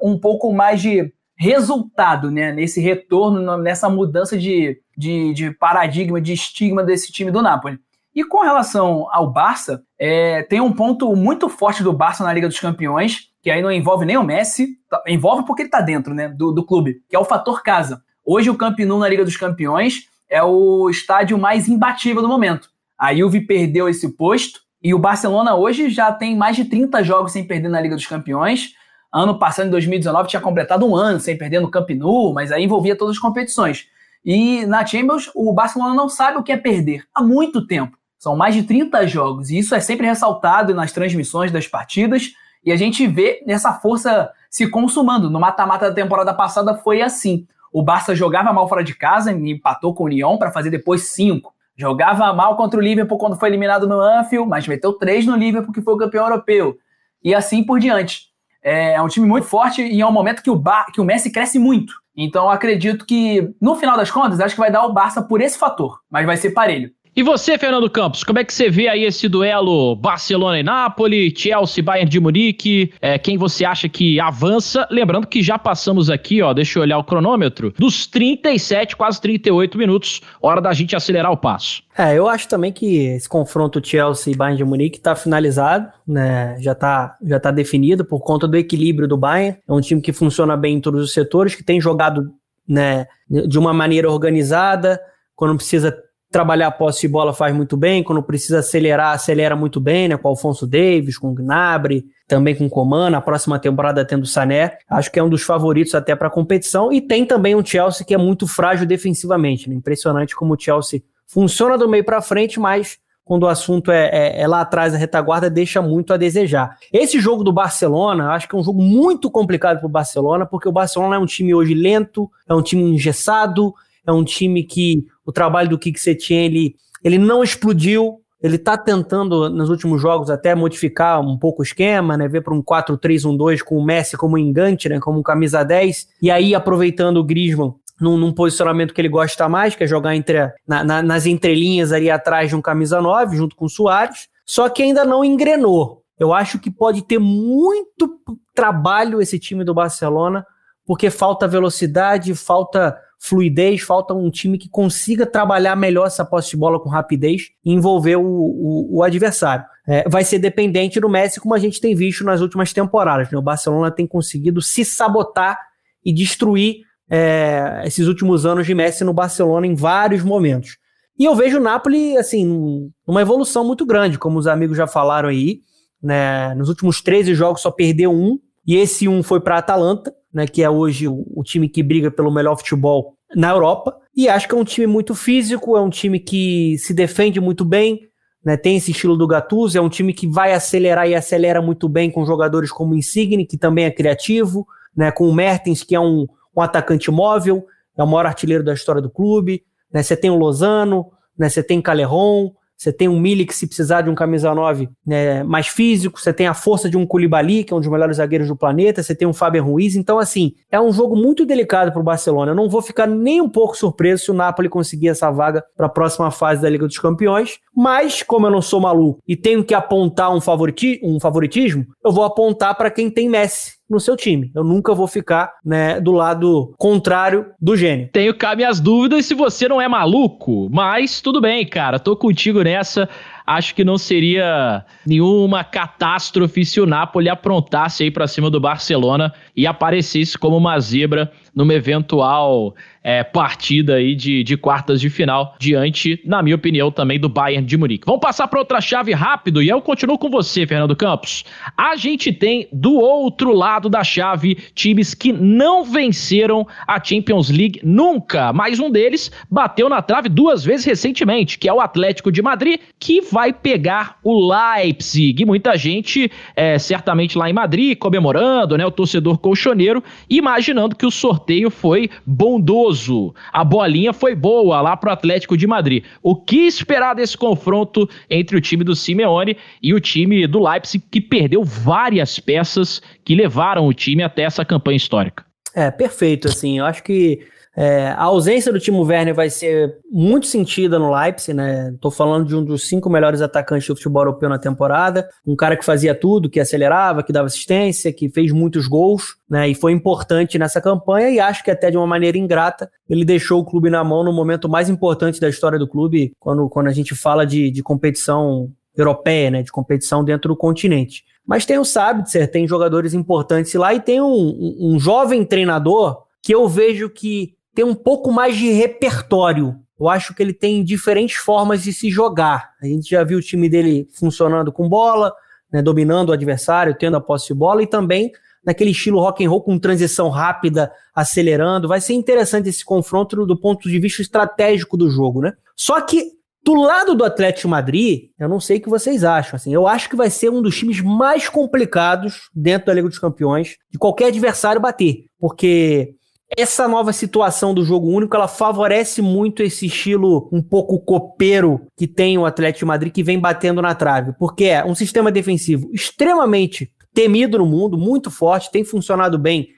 [0.00, 2.52] um pouco mais de resultado, né?
[2.52, 7.78] Nesse retorno, nessa mudança de, de, de paradigma, de estigma desse time do Napoli.
[8.14, 12.46] E com relação ao Barça, é, tem um ponto muito forte do Barça na Liga
[12.46, 16.14] dos Campeões, que aí não envolve nem o Messi, tá, envolve porque ele está dentro
[16.14, 18.02] né, do, do clube, que é o fator casa.
[18.24, 22.70] Hoje o Camp Nou na Liga dos Campeões é o estádio mais imbatível do momento.
[22.96, 27.32] A Juve perdeu esse posto e o Barcelona hoje já tem mais de 30 jogos
[27.32, 28.74] sem perder na Liga dos Campeões.
[29.14, 32.64] Ano passado, em 2019, tinha completado um ano sem perder no Camp Nou, mas aí
[32.64, 33.86] envolvia todas as competições.
[34.24, 37.96] E na Champions, o Barcelona não sabe o que é perder há muito tempo.
[38.18, 42.32] São mais de 30 jogos, e isso é sempre ressaltado nas transmissões das partidas,
[42.64, 45.30] e a gente vê essa força se consumando.
[45.30, 47.46] No mata-mata da temporada passada foi assim.
[47.72, 51.54] O Barça jogava mal fora de casa, empatou com o Lyon para fazer depois cinco.
[51.76, 55.72] Jogava mal contra o Liverpool quando foi eliminado no Anfield, mas meteu três no Liverpool
[55.72, 56.76] que foi o campeão europeu.
[57.22, 58.33] E assim por diante.
[58.64, 61.04] É, é um time muito forte e é um momento que o, Bar que o
[61.04, 61.92] Messi cresce muito.
[62.16, 65.58] Então acredito que, no final das contas, acho que vai dar o Barça por esse
[65.58, 66.90] fator, mas vai ser parelho.
[67.16, 71.32] E você, Fernando Campos, como é que você vê aí esse duelo Barcelona e Nápoles,
[71.36, 72.92] Chelsea, Bayern de Munique?
[73.00, 74.88] É, quem você acha que avança?
[74.90, 79.78] Lembrando que já passamos aqui, ó, deixa eu olhar o cronômetro, dos 37, quase 38
[79.78, 81.84] minutos, hora da gente acelerar o passo.
[81.96, 86.56] É, eu acho também que esse confronto Chelsea e Bayern de Munique está finalizado, né?
[86.58, 89.56] Já está já tá definido por conta do equilíbrio do Bayern.
[89.68, 92.28] É um time que funciona bem em todos os setores, que tem jogado,
[92.68, 95.00] né, de uma maneira organizada,
[95.36, 95.96] quando precisa
[96.34, 100.16] trabalhar a posse de bola faz muito bem, quando precisa acelerar, acelera muito bem, né?
[100.16, 104.24] Com o Alfonso Davis, com o Gnabry, também com o Coman, na próxima temporada tendo
[104.24, 104.78] o Sané.
[104.90, 106.92] Acho que é um dos favoritos até para a competição.
[106.92, 109.70] E tem também um Chelsea que é muito frágil defensivamente.
[109.70, 109.76] Né?
[109.76, 114.40] Impressionante como o Chelsea funciona do meio para frente, mas quando o assunto é, é,
[114.42, 116.76] é, lá atrás da retaguarda, deixa muito a desejar.
[116.92, 120.68] Esse jogo do Barcelona, acho que é um jogo muito complicado para o Barcelona, porque
[120.68, 123.72] o Barcelona é um time hoje lento, é um time engessado,
[124.06, 128.76] é um time que o trabalho do Kik Setien, ele, ele não explodiu, ele está
[128.76, 132.28] tentando, nos últimos jogos, até modificar um pouco o esquema, né?
[132.28, 135.00] Ver para um 4-3-1-2 com o Messi como engante, né?
[135.00, 136.08] Como camisa 10.
[136.20, 140.14] E aí, aproveitando o Griezmann num, num, posicionamento que ele gosta mais, que é jogar
[140.14, 144.28] entre, na, na, nas entrelinhas ali atrás de um camisa 9, junto com o Soares.
[144.44, 146.02] Só que ainda não engrenou.
[146.18, 148.20] Eu acho que pode ter muito
[148.54, 150.44] trabalho esse time do Barcelona,
[150.86, 152.96] porque falta velocidade, falta
[153.26, 157.72] fluidez, falta um time que consiga trabalhar melhor essa posse de bola com rapidez e
[157.72, 159.64] envolver o, o, o adversário.
[159.88, 163.30] É, vai ser dependente do Messi, como a gente tem visto nas últimas temporadas.
[163.30, 163.38] Né?
[163.38, 165.58] O Barcelona tem conseguido se sabotar
[166.04, 170.76] e destruir é, esses últimos anos de Messi no Barcelona em vários momentos.
[171.18, 175.30] E eu vejo o Napoli, assim, numa evolução muito grande, como os amigos já falaram
[175.30, 175.60] aí.
[176.02, 176.54] Né?
[176.56, 180.62] Nos últimos 13 jogos só perdeu um, e esse um foi para Atalanta, né, que
[180.62, 183.96] é hoje o, o, time que briga pelo melhor futebol na Europa.
[184.16, 187.64] E acho que é um time muito físico, é um time que se defende muito
[187.64, 188.00] bem,
[188.44, 188.56] né?
[188.56, 192.10] Tem esse estilo do Gattuso, é um time que vai acelerar e acelera muito bem
[192.10, 195.10] com jogadores como Insigne, que também é criativo, né?
[195.10, 199.00] Com o Mertens, que é um, um atacante móvel, é o maior artilheiro da história
[199.00, 200.02] do clube, né?
[200.02, 201.06] Você tem o Lozano,
[201.38, 201.48] né?
[201.48, 205.68] Você tem Caleron, você tem um Milik, se precisar de um camisa 9 né, mais
[205.68, 208.56] físico, você tem a força de um Koulibaly, que é um dos melhores zagueiros do
[208.56, 212.04] planeta, você tem um Fabian Ruiz, então assim, é um jogo muito delicado para o
[212.04, 212.50] Barcelona.
[212.50, 215.86] Eu não vou ficar nem um pouco surpreso se o Napoli conseguir essa vaga para
[215.86, 219.64] a próxima fase da Liga dos Campeões, mas como eu não sou maluco e tenho
[219.64, 224.16] que apontar um, favoriti um favoritismo, eu vou apontar para quem tem Messi no seu
[224.16, 224.50] time.
[224.54, 228.08] Eu nunca vou ficar né, do lado contrário do gênio.
[228.12, 231.98] Tenho cá minhas dúvidas se você não é maluco, mas tudo bem, cara.
[231.98, 233.08] Tô contigo nessa
[233.46, 239.32] acho que não seria nenhuma catástrofe se o Napoli aprontasse aí para cima do Barcelona
[239.56, 245.54] e aparecesse como uma zebra numa eventual é, partida aí de, de quartas de final
[245.58, 248.06] diante, na minha opinião, também do Bayern de Munique.
[248.06, 251.44] Vamos passar para outra chave rápido e eu continuo com você, Fernando Campos.
[251.76, 257.80] A gente tem do outro lado da chave times que não venceram a Champions League
[257.84, 258.52] nunca.
[258.52, 262.80] Mais um deles bateu na trave duas vezes recentemente, que é o Atlético de Madrid,
[262.98, 265.42] que vai pegar o Leipzig.
[265.42, 268.86] E muita gente, é, certamente lá em Madrid, comemorando, né?
[268.86, 273.34] O torcedor colchoneiro, imaginando que o sorteio foi bondoso.
[273.52, 276.04] A bolinha foi boa lá pro Atlético de Madrid.
[276.22, 281.04] O que esperar desse confronto entre o time do Simeone e o time do Leipzig,
[281.10, 285.44] que perdeu várias peças que levaram o time até essa campanha histórica?
[285.74, 287.40] É, perfeito, assim, eu acho que
[287.76, 291.92] é, a ausência do Timo Werner vai ser muito sentida no Leipzig, né?
[292.00, 295.76] Tô falando de um dos cinco melhores atacantes do futebol europeu na temporada, um cara
[295.76, 299.68] que fazia tudo, que acelerava, que dava assistência, que fez muitos gols, né?
[299.68, 303.60] E foi importante nessa campanha e acho que até de uma maneira ingrata ele deixou
[303.60, 306.92] o clube na mão no momento mais importante da história do clube, quando, quando a
[306.92, 309.62] gente fala de, de competição europeia, né?
[309.64, 311.24] De competição dentro do continente.
[311.44, 316.22] Mas tem o Sabitzer, tem jogadores importantes lá e tem um, um, um jovem treinador
[316.40, 319.76] que eu vejo que tem um pouco mais de repertório.
[319.98, 322.70] Eu acho que ele tem diferentes formas de se jogar.
[322.80, 325.32] A gente já viu o time dele funcionando com bola,
[325.72, 328.32] né, dominando o adversário, tendo a posse de bola e também
[328.64, 331.86] naquele estilo rock and roll com transição rápida, acelerando.
[331.86, 335.52] Vai ser interessante esse confronto do ponto de vista estratégico do jogo, né?
[335.76, 336.32] Só que
[336.64, 339.56] do lado do Atlético Madrid, eu não sei o que vocês acham.
[339.56, 343.18] Assim, eu acho que vai ser um dos times mais complicados dentro da Liga dos
[343.18, 346.14] Campeões de qualquer adversário bater, porque
[346.56, 352.06] essa nova situação do jogo único, ela favorece muito esse estilo um pouco copeiro que
[352.06, 356.92] tem o Atlético Madrid, que vem batendo na trave, porque é um sistema defensivo extremamente
[357.12, 359.68] temido no mundo, muito forte, tem funcionado bem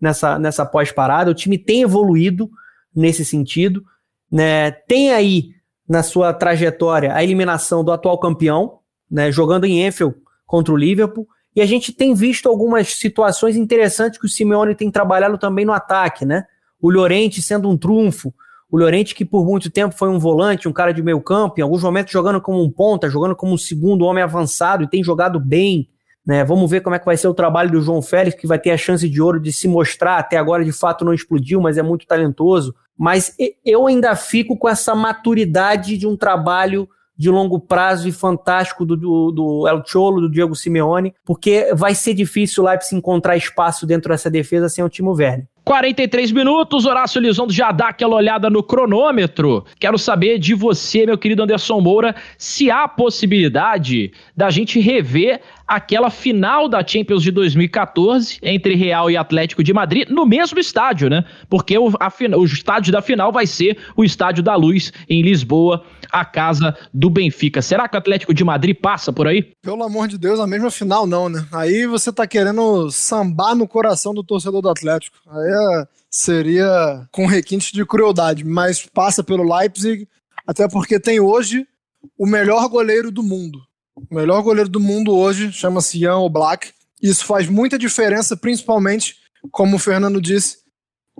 [0.00, 2.50] nessa, nessa pós-parada, o time tem evoluído
[2.94, 3.82] nesse sentido,
[4.30, 4.70] né?
[4.70, 5.50] Tem aí
[5.88, 8.78] na sua trajetória a eliminação do atual campeão,
[9.10, 9.30] né?
[9.30, 10.14] Jogando em Enfield
[10.46, 14.90] contra o Liverpool, e a gente tem visto algumas situações interessantes que o Simeone tem
[14.90, 16.44] trabalhado também no ataque, né?
[16.80, 18.34] O Llorente sendo um trunfo,
[18.70, 21.62] o Llorente que por muito tempo foi um volante, um cara de meio campo, em
[21.62, 25.38] alguns momentos jogando como um ponta, jogando como um segundo homem avançado e tem jogado
[25.38, 25.88] bem,
[26.26, 26.42] né?
[26.42, 28.72] Vamos ver como é que vai ser o trabalho do João Félix, que vai ter
[28.72, 31.82] a chance de ouro de se mostrar, até agora de fato não explodiu, mas é
[31.82, 32.74] muito talentoso.
[32.98, 38.84] Mas eu ainda fico com essa maturidade de um trabalho de longo prazo e fantástico
[38.84, 43.36] do, do, do, El Cholo, do Diego Simeone, porque vai ser difícil o Leipzig encontrar
[43.36, 45.46] espaço dentro dessa defesa sem o Timo Werner.
[45.64, 49.64] 43 minutos, Horácio Lizondo já dá aquela olhada no cronômetro.
[49.80, 56.10] Quero saber de você, meu querido Anderson Moura, se há possibilidade da gente rever aquela
[56.10, 61.24] final da Champions de 2014 entre Real e Atlético de Madrid no mesmo estádio, né?
[61.48, 65.82] Porque o, a, o estádio da final vai ser o Estádio da Luz em Lisboa,
[66.12, 67.62] a casa do Benfica.
[67.62, 69.54] Será que o Atlético de Madrid passa por aí?
[69.62, 71.44] Pelo amor de Deus, a mesma final não, né?
[71.50, 75.16] Aí você tá querendo sambar no coração do torcedor do Atlético.
[75.28, 80.08] Aí seria, seria com requinte de crueldade, mas passa pelo Leipzig,
[80.46, 81.66] até porque tem hoje
[82.18, 83.58] o melhor goleiro do mundo.
[83.96, 86.72] O melhor goleiro do mundo hoje chama-se Jan Oblak.
[87.00, 89.16] Isso faz muita diferença, principalmente,
[89.50, 90.58] como o Fernando disse,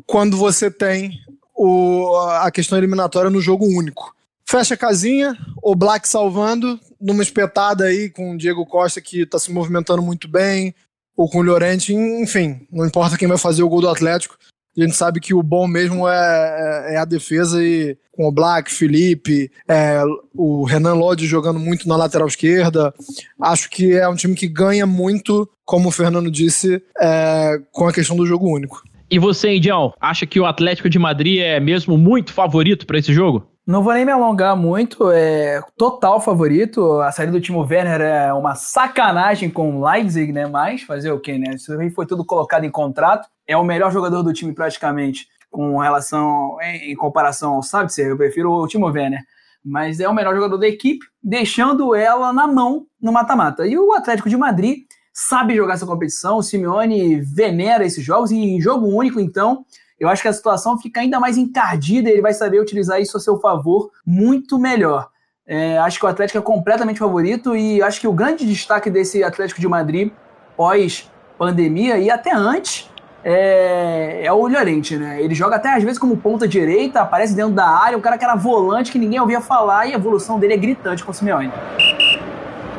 [0.07, 1.21] quando você tem
[1.55, 4.15] o, a questão eliminatória no jogo único.
[4.47, 9.39] Fecha a casinha, o Black salvando, numa espetada aí com o Diego Costa que está
[9.39, 10.75] se movimentando muito bem,
[11.17, 14.37] ou com o Llorente, enfim, não importa quem vai fazer o gol do Atlético.
[14.77, 18.33] A gente sabe que o bom mesmo é, é, é a defesa e com o
[18.33, 20.03] Black, Felipe, é,
[20.35, 22.93] o Renan Lodge jogando muito na lateral esquerda.
[23.41, 27.93] Acho que é um time que ganha muito, como o Fernando disse, é, com a
[27.93, 28.83] questão do jogo único.
[29.11, 33.13] E você, Indião, acha que o Atlético de Madrid é mesmo muito favorito para esse
[33.13, 33.47] jogo?
[33.67, 37.01] Não vou nem me alongar muito, é total favorito.
[37.01, 40.47] A saída do Timo Werner é uma sacanagem com o Leipzig, né?
[40.47, 41.55] Mas fazer o quê, né?
[41.55, 43.27] Isso aí foi tudo colocado em contrato.
[43.47, 48.09] É o melhor jogador do time praticamente com relação em, em comparação ao Sabitzer.
[48.09, 49.23] Eu prefiro o Timo Werner,
[49.65, 53.67] mas é o melhor jogador da equipe, deixando ela na mão no mata-mata.
[53.67, 56.37] E o Atlético de Madrid sabe jogar essa competição.
[56.37, 59.65] O Simeone venera esses jogos e em jogo único, então
[59.99, 63.17] eu acho que a situação fica ainda mais encardida e ele vai saber utilizar isso
[63.17, 65.09] a seu favor muito melhor.
[65.47, 69.23] É, acho que o Atlético é completamente favorito e acho que o grande destaque desse
[69.23, 70.11] Atlético de Madrid
[70.57, 72.91] pós-pandemia e até antes
[73.23, 75.23] é, é, o Llorente, né?
[75.23, 78.25] Ele joga até às vezes como ponta direita, aparece dentro da área, um cara que
[78.25, 81.53] era volante que ninguém ouvia falar e a evolução dele é gritante com o Simeone.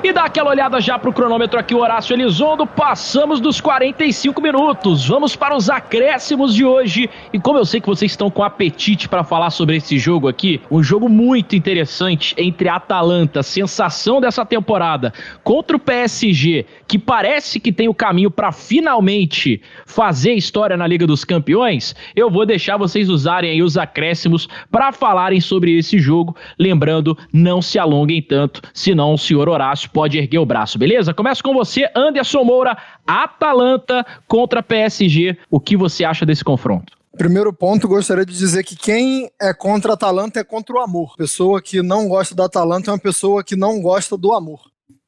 [0.06, 2.68] E dá aquela olhada já pro cronômetro aqui, o Horácio Elizondo.
[2.68, 5.08] Passamos dos 45 minutos.
[5.08, 7.10] Vamos para os acréscimos de hoje.
[7.34, 10.62] E como eu sei que vocês estão com apetite para falar sobre esse jogo aqui,
[10.70, 15.12] um jogo muito interessante entre Atalanta, sensação dessa temporada,
[15.43, 21.08] contra o PSG, que parece que tem o caminho para finalmente fazer história na Liga
[21.08, 21.95] dos Campeões.
[22.16, 26.36] Eu vou deixar vocês usarem aí os acréscimos para falarem sobre esse jogo.
[26.60, 31.14] Lembrando, não se alonguem tanto, senão o senhor Horácio pode erguer o braço, beleza?
[31.14, 32.78] Começa com você, Anderson Moura,
[33.08, 35.38] Atalanta contra PSG.
[35.50, 36.91] O que você acha desse confronto?
[37.18, 41.16] Primeiro ponto, gostaria de dizer que quem é contra a Atalanta é contra o amor.
[41.16, 44.60] Pessoa que não gosta da Atalanta é uma pessoa que não gosta do amor.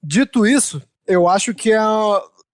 [0.02, 1.80] Dito isso, eu acho que é,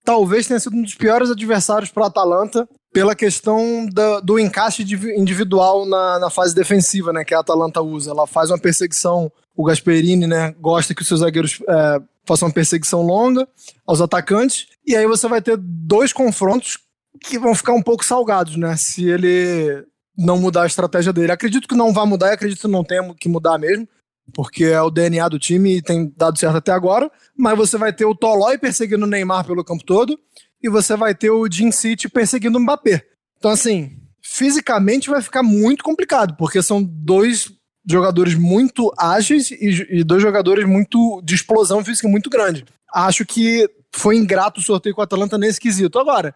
[0.04, 4.82] talvez tenha sido um dos piores adversários para a Atalanta pela questão da, do encaixe
[5.16, 8.10] individual na, na, fase defensiva né, que a Atalanta usa.
[8.10, 12.54] Ela faz uma perseguição, o Gasperini né, gosta que os seus zagueiros é, faça uma
[12.54, 13.48] perseguição longa
[13.86, 16.78] aos atacantes, e aí você vai ter dois confrontos
[17.22, 18.76] que vão ficar um pouco salgados, né?
[18.76, 19.86] Se ele
[20.18, 21.32] não mudar a estratégia dele.
[21.32, 23.88] Acredito que não vai mudar e acredito que não tenha que mudar mesmo,
[24.34, 27.12] porque é o DNA do time e tem dado certo até agora.
[27.38, 30.18] Mas você vai ter o Tolói perseguindo o Neymar pelo campo todo
[30.62, 33.04] e você vai ter o Jim City perseguindo o Mbappé.
[33.38, 37.52] Então, assim, fisicamente vai ficar muito complicado, porque são dois
[37.86, 42.66] jogadores muito ágeis e, e, dois jogadores muito de explosão física muito grande.
[42.94, 46.00] Acho que foi ingrato o sorteio com o Atalanta nesse quesito.
[46.00, 46.34] Agora,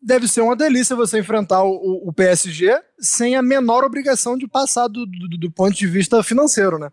[0.00, 4.88] deve ser uma delícia você enfrentar o, o PSG sem a menor obrigação de passar
[4.88, 6.90] do, do, do, ponto de vista financeiro, né?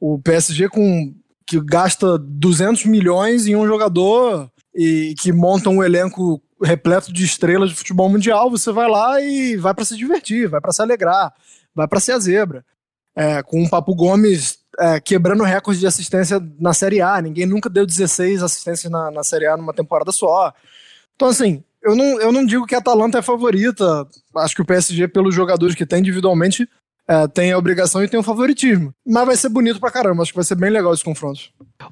[0.00, 1.14] O PSG com
[1.46, 7.70] que gasta 200 milhões em um jogador e que monta um elenco repleto de estrelas
[7.70, 11.32] de futebol mundial, você vai lá e vai para se divertir, vai para se alegrar,
[11.74, 12.64] vai para ser a zebra
[13.18, 17.20] é, com o Papo Gomes é, quebrando recorde de assistência na Série A.
[17.20, 20.54] Ninguém nunca deu 16 assistências na, na Série A numa temporada só.
[21.16, 24.06] Então, assim, eu não, eu não digo que a Atalanta é favorita.
[24.36, 26.68] Acho que o PSG, pelos jogadores que tem individualmente,
[27.08, 28.94] é, tem a obrigação e tem o favoritismo.
[29.04, 31.40] Mas vai ser bonito pra caramba, acho que vai ser bem legal esse confronto.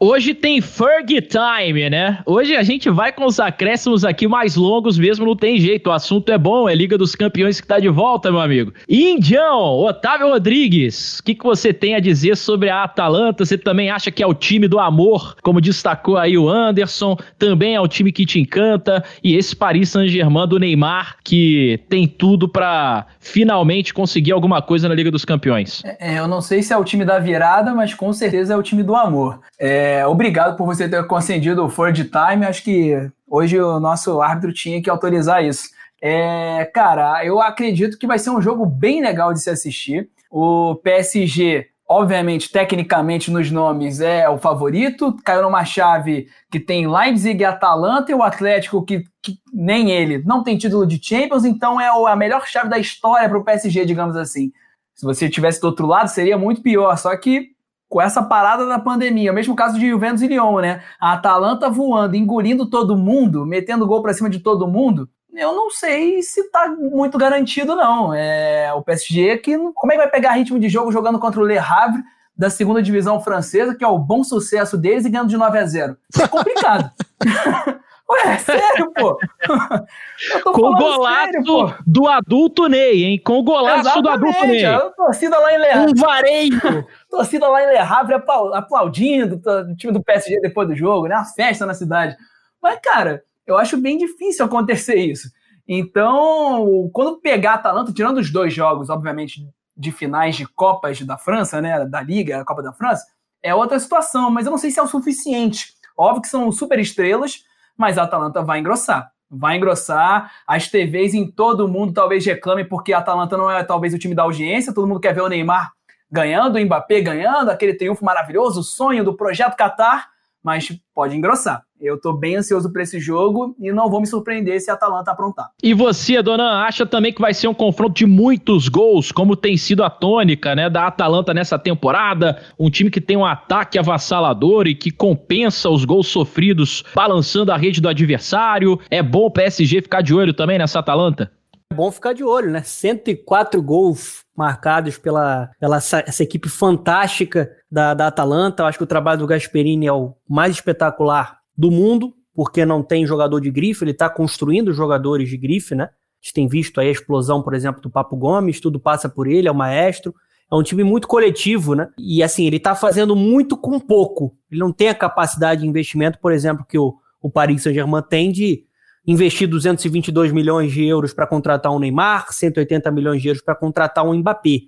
[0.00, 2.18] Hoje tem Ferg Time, né?
[2.26, 5.88] Hoje a gente vai com os acréscimos aqui mais longos mesmo, não tem jeito.
[5.88, 8.72] O assunto é bom, é Liga dos Campeões que tá de volta, meu amigo.
[8.88, 13.44] Indião, Otávio Rodrigues, o que, que você tem a dizer sobre a Atalanta?
[13.44, 17.16] Você também acha que é o time do amor, como destacou aí o Anderson?
[17.38, 19.02] Também é o time que te encanta?
[19.22, 24.94] E esse Paris Saint-Germain do Neymar, que tem tudo para finalmente conseguir alguma coisa na
[24.94, 25.82] Liga dos Campeões?
[26.00, 28.62] É, eu não sei se é o time da virada, mas com certeza é o
[28.62, 29.40] time do amor.
[29.58, 29.75] É,
[30.06, 32.46] obrigado por você ter concedido o Ford Time.
[32.46, 32.94] Acho que
[33.26, 35.68] hoje o nosso árbitro tinha que autorizar isso.
[36.00, 40.08] É, cara, eu acredito que vai ser um jogo bem legal de se assistir.
[40.30, 45.16] O PSG obviamente, tecnicamente, nos nomes é o favorito.
[45.24, 50.22] Caiu numa chave que tem Leipzig e Atalanta, e o Atlético, que, que, nem ele
[50.24, 53.84] não tem título de Champions, então é a melhor chave da história para o PSG,
[53.84, 54.50] digamos assim.
[54.94, 56.96] Se você tivesse do outro lado, seria muito pior.
[56.96, 57.50] Só que
[57.88, 60.82] com essa parada da pandemia, o mesmo caso de Juventus e Lyon, né?
[61.00, 65.08] A Atalanta voando, engolindo todo mundo, metendo gol para cima de todo mundo.
[65.32, 68.12] Eu não sei se tá muito garantido, não.
[68.14, 71.44] É, o PSG que como é que vai pegar ritmo de jogo jogando contra o
[71.44, 72.02] Le Havre
[72.36, 75.66] da segunda divisão francesa, que é o bom sucesso deles e ganhando de 9 a
[75.66, 75.96] 0.
[76.20, 76.90] É complicado.
[78.08, 79.18] Ué, sério, pô?
[80.44, 83.20] Com o golaço sério, do adulto Ney, hein?
[83.24, 84.64] Com o golaço Exatamente, do adulto Ney.
[84.64, 86.86] A torcida lá em Le Um varejo.
[87.10, 88.14] torcida lá em Le Havre
[88.54, 91.16] aplaudindo o time do PSG depois do jogo, né?
[91.16, 92.16] Uma festa na cidade.
[92.62, 95.28] Mas, cara, eu acho bem difícil acontecer isso.
[95.66, 101.18] Então, quando pegar a Atalanta, tirando os dois jogos, obviamente, de finais de Copas da
[101.18, 101.84] França, né?
[101.84, 103.04] Da Liga, a Copa da França,
[103.42, 105.74] é outra situação, mas eu não sei se é o suficiente.
[105.96, 107.44] Óbvio que são super estrelas,
[107.76, 109.10] mas a Atalanta vai engrossar.
[109.30, 110.32] Vai engrossar.
[110.46, 114.14] As TVs em todo mundo talvez reclamem porque a Atalanta não é talvez o time
[114.14, 114.72] da audiência.
[114.72, 115.72] Todo mundo quer ver o Neymar
[116.10, 120.08] ganhando, o Mbappé ganhando, aquele triunfo maravilhoso, o sonho do projeto Qatar,
[120.42, 121.65] mas pode engrossar.
[121.80, 125.10] Eu tô bem ansioso para esse jogo e não vou me surpreender se a Atalanta
[125.10, 125.50] aprontar.
[125.62, 129.56] E você, Dona, acha também que vai ser um confronto de muitos gols, como tem
[129.56, 134.66] sido a tônica, né, da Atalanta nessa temporada, um time que tem um ataque avassalador
[134.66, 138.80] e que compensa os gols sofridos balançando a rede do adversário.
[138.90, 141.30] É bom o PSG ficar de olho também nessa Atalanta?
[141.70, 142.62] É bom ficar de olho, né?
[142.62, 148.62] 104 gols marcados pela, pela essa, essa equipe fantástica da, da Atalanta.
[148.62, 152.82] Eu acho que o trabalho do Gasperini é o mais espetacular do mundo, porque não
[152.82, 155.84] tem jogador de grife, ele está construindo jogadores de grife, né?
[155.84, 155.88] A
[156.22, 159.48] gente tem visto aí a explosão, por exemplo, do Papo Gomes, tudo passa por ele,
[159.48, 160.14] é o maestro.
[160.50, 161.88] É um time muito coletivo, né?
[161.98, 164.36] E assim, ele está fazendo muito com pouco.
[164.50, 168.30] Ele não tem a capacidade de investimento, por exemplo, que o, o Paris Saint-Germain tem
[168.30, 168.64] de
[169.06, 174.04] investir 222 milhões de euros para contratar um Neymar, 180 milhões de euros para contratar
[174.04, 174.62] um Mbappé.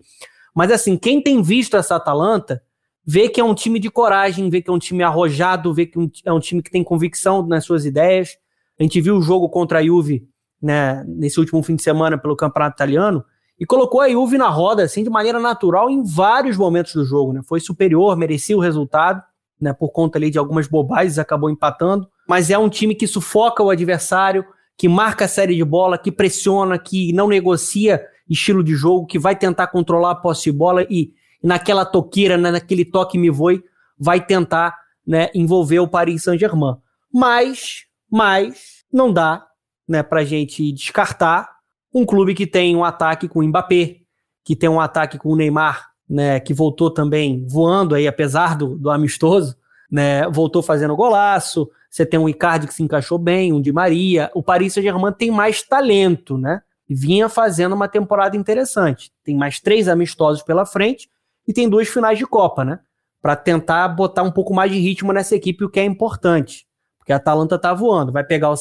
[0.54, 2.62] Mas assim, quem tem visto essa Atalanta
[3.10, 5.98] vê que é um time de coragem, vê que é um time arrojado, vê que
[6.26, 8.36] é um time que tem convicção nas suas ideias.
[8.78, 10.28] A gente viu o jogo contra a Juve
[10.60, 13.24] né, nesse último fim de semana pelo Campeonato Italiano
[13.58, 17.32] e colocou a Juve na roda assim de maneira natural em vários momentos do jogo.
[17.32, 17.40] Né?
[17.48, 19.22] Foi superior, merecia o resultado,
[19.58, 22.06] né, por conta ali de algumas bobagens, acabou empatando.
[22.28, 24.44] Mas é um time que sufoca o adversário,
[24.76, 29.18] que marca a série de bola, que pressiona, que não negocia estilo de jogo, que
[29.18, 33.62] vai tentar controlar a posse de bola e naquela toqueira, naquele toque me voe,
[33.98, 34.76] vai tentar
[35.06, 36.76] né, envolver o Paris Saint-Germain.
[37.12, 39.46] Mas, mas não dá
[39.88, 41.48] né, para gente descartar
[41.94, 43.96] um clube que tem um ataque com o Mbappé,
[44.44, 48.76] que tem um ataque com o Neymar, né, que voltou também voando aí, apesar do,
[48.76, 49.56] do amistoso,
[49.90, 51.68] né, voltou fazendo golaço.
[51.90, 54.30] Você tem um Icardi que se encaixou bem, um Di Maria.
[54.34, 56.60] O Paris Saint-Germain tem mais talento, né?
[56.86, 59.10] Vinha fazendo uma temporada interessante.
[59.24, 61.08] Tem mais três amistosos pela frente
[61.48, 62.78] e tem duas finais de Copa, né?
[63.22, 66.66] Para tentar botar um pouco mais de ritmo nessa equipe, o que é importante.
[66.98, 68.12] Porque a Atalanta tá voando.
[68.12, 68.54] Vai pegar o,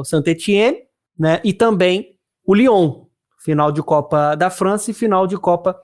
[0.00, 0.80] o Saint-Etienne,
[1.18, 1.40] né?
[1.42, 2.14] E também
[2.44, 3.06] o Lyon,
[3.38, 5.74] final de Copa da França e final de Copa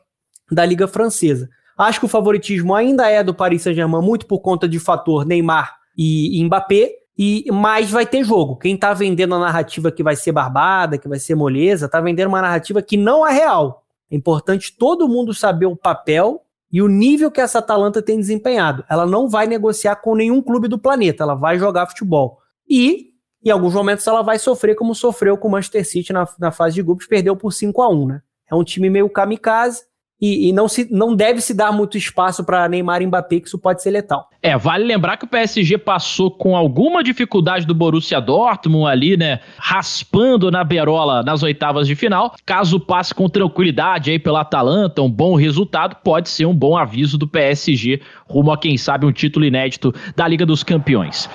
[0.51, 1.49] da Liga Francesa.
[1.77, 5.75] Acho que o favoritismo ainda é do Paris Saint-Germain, muito por conta de fator Neymar
[5.97, 8.57] e Mbappé, e mais vai ter jogo.
[8.57, 12.29] Quem tá vendendo a narrativa que vai ser barbada, que vai ser moleza, tá vendendo
[12.29, 13.82] uma narrativa que não é real.
[14.13, 18.85] É importante todo mundo saber o papel e o nível que essa Atalanta tem desempenhado.
[18.87, 22.39] Ela não vai negociar com nenhum clube do planeta, ela vai jogar futebol.
[22.69, 26.51] E, em alguns momentos, ela vai sofrer como sofreu com o Manchester City na, na
[26.53, 28.23] fase de grupos, perdeu por 5 a 1 né?
[28.51, 29.83] É um time meio kamikaze,
[30.23, 33.49] e, e, não, se, não deve se dar muito espaço para Neymar e Mbappé, que
[33.49, 34.29] isso pode ser letal.
[34.41, 39.41] É, vale lembrar que o PSG passou com alguma dificuldade do Borussia Dortmund ali, né,
[39.59, 42.37] raspando na berola nas oitavas de final.
[42.47, 47.19] Caso passe com tranquilidade aí pela Atalanta, um bom resultado, pode ser um bom aviso
[47.19, 51.29] do PSG rumo a quem sabe um título inédito da Liga dos Campeões.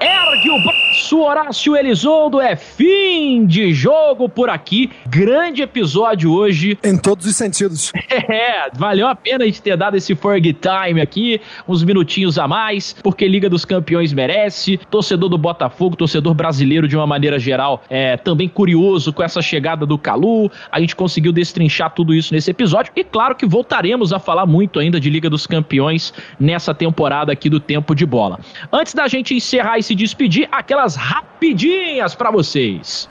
[0.00, 0.64] Ergue o
[1.02, 2.40] braço, Horácio Elizondo.
[2.40, 4.90] É fim de jogo por aqui.
[5.08, 6.78] Grande episódio hoje.
[6.82, 7.92] Em todos os sentidos.
[8.32, 12.46] É, valeu a pena a gente ter dado esse Ferg Time aqui, uns minutinhos a
[12.46, 14.78] mais, porque Liga dos Campeões merece.
[14.90, 19.84] Torcedor do Botafogo, torcedor brasileiro de uma maneira geral, é também curioso com essa chegada
[19.84, 20.50] do Calu.
[20.70, 22.92] A gente conseguiu destrinchar tudo isso nesse episódio.
[22.94, 27.50] E claro que voltaremos a falar muito ainda de Liga dos Campeões nessa temporada aqui
[27.50, 28.38] do Tempo de Bola.
[28.70, 33.08] Antes da gente encerrar esse se despedir, aquelas rapidinhas para vocês.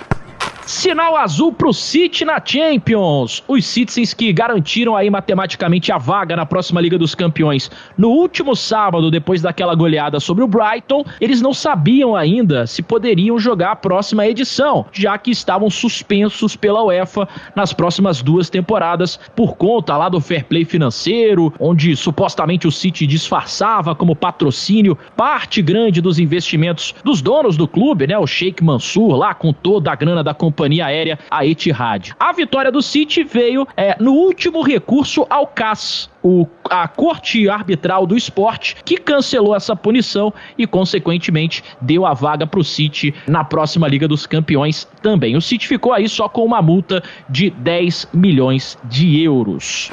[0.72, 3.44] Sinal azul pro City na Champions.
[3.46, 7.70] Os Citizens que garantiram aí matematicamente a vaga na próxima Liga dos Campeões.
[7.98, 13.38] No último sábado, depois daquela goleada sobre o Brighton, eles não sabiam ainda se poderiam
[13.38, 19.58] jogar a próxima edição, já que estavam suspensos pela UEFA nas próximas duas temporadas por
[19.58, 26.00] conta lá do fair play financeiro, onde supostamente o City disfarçava como patrocínio parte grande
[26.00, 30.24] dos investimentos dos donos do clube, né, o Sheikh Mansur lá com toda a grana
[30.24, 32.12] da companhia companhia aérea, a Etihad.
[32.20, 38.06] A vitória do City veio é, no último recurso ao CAS, o, a Corte Arbitral
[38.06, 43.44] do Esporte, que cancelou essa punição e, consequentemente, deu a vaga para o City na
[43.44, 45.36] próxima Liga dos Campeões também.
[45.36, 49.92] O City ficou aí só com uma multa de 10 milhões de euros.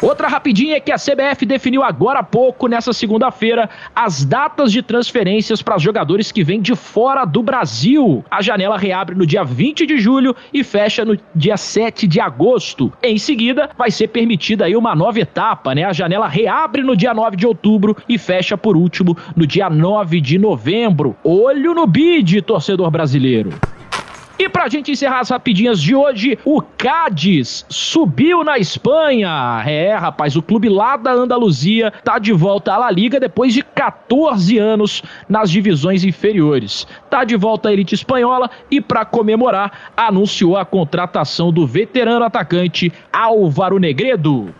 [0.00, 4.80] Outra rapidinha é que a CBF definiu agora há pouco, nessa segunda-feira, as datas de
[4.80, 8.24] transferências para jogadores que vêm de fora do Brasil.
[8.30, 12.92] A janela reabre no dia 20 de julho e fecha no dia 7 de agosto.
[13.02, 15.82] Em seguida, vai ser permitida aí uma nova etapa, né?
[15.82, 20.20] A janela reabre no dia 9 de outubro e fecha por último no dia 9
[20.20, 21.16] de novembro.
[21.24, 23.50] Olho no bid, torcedor brasileiro.
[24.38, 29.28] E pra gente encerrar as rapidinhas de hoje, o Cádiz subiu na Espanha.
[29.66, 33.64] É, rapaz, o clube lá da Andaluzia tá de volta à La Liga depois de
[33.64, 36.86] 14 anos nas divisões inferiores.
[37.10, 42.92] Tá de volta à elite espanhola e para comemorar anunciou a contratação do veterano atacante
[43.12, 44.54] Álvaro Negredo.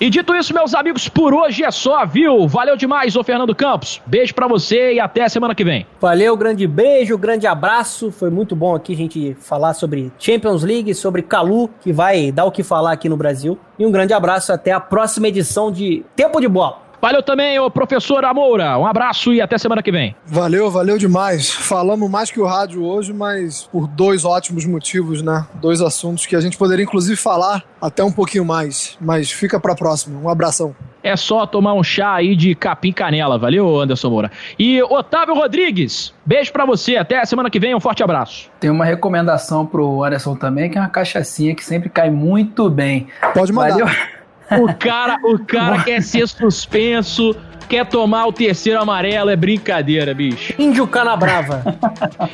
[0.00, 2.48] E dito isso, meus amigos, por hoje é só, viu?
[2.48, 4.00] Valeu demais, ô Fernando Campos.
[4.06, 5.86] Beijo para você e até a semana que vem.
[6.00, 8.10] Valeu, grande beijo, grande abraço.
[8.10, 12.46] Foi muito bom aqui a gente falar sobre Champions League, sobre Calu, que vai dar
[12.46, 13.58] o que falar aqui no Brasil.
[13.78, 16.89] E um grande abraço até a próxima edição de Tempo de Bola.
[17.00, 18.78] Valeu também, ô professor Amoura.
[18.78, 20.14] Um abraço e até semana que vem.
[20.26, 21.50] Valeu, valeu demais.
[21.50, 25.46] Falamos mais que o rádio hoje, mas por dois ótimos motivos, né?
[25.54, 28.98] Dois assuntos que a gente poderia inclusive falar até um pouquinho mais.
[29.00, 30.20] Mas fica pra próxima.
[30.20, 30.76] Um abração.
[31.02, 34.30] É só tomar um chá aí de capim canela, valeu, Anderson Moura?
[34.58, 38.50] E Otávio Rodrigues, beijo pra você, até a semana que vem, um forte abraço.
[38.60, 43.06] Tem uma recomendação pro Anderson também, que é uma cachaçinha que sempre cai muito bem.
[43.32, 43.78] Pode mandar.
[43.78, 44.19] Valeu?
[44.58, 47.36] O cara, o cara quer ser suspenso,
[47.68, 50.52] quer tomar o terceiro amarelo, é brincadeira, bicho.
[50.58, 51.62] Índio Canabrava.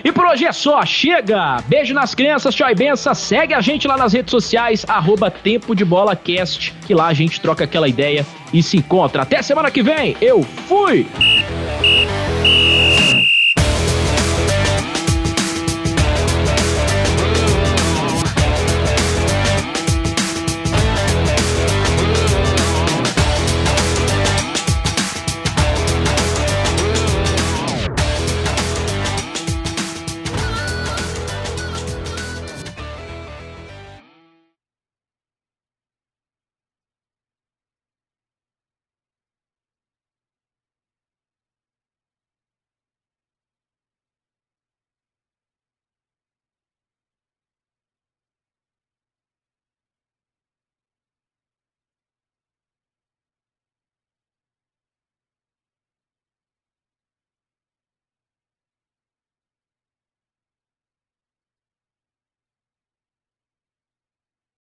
[0.03, 1.59] E por hoje é só, chega!
[1.67, 3.15] Beijo nas crianças, tchau e benção.
[3.15, 7.15] Segue a gente lá nas redes sociais, arroba Tempo de Bola Cast, que lá a
[7.15, 9.23] gente troca aquela ideia e se encontra.
[9.23, 11.07] Até semana que vem, eu fui!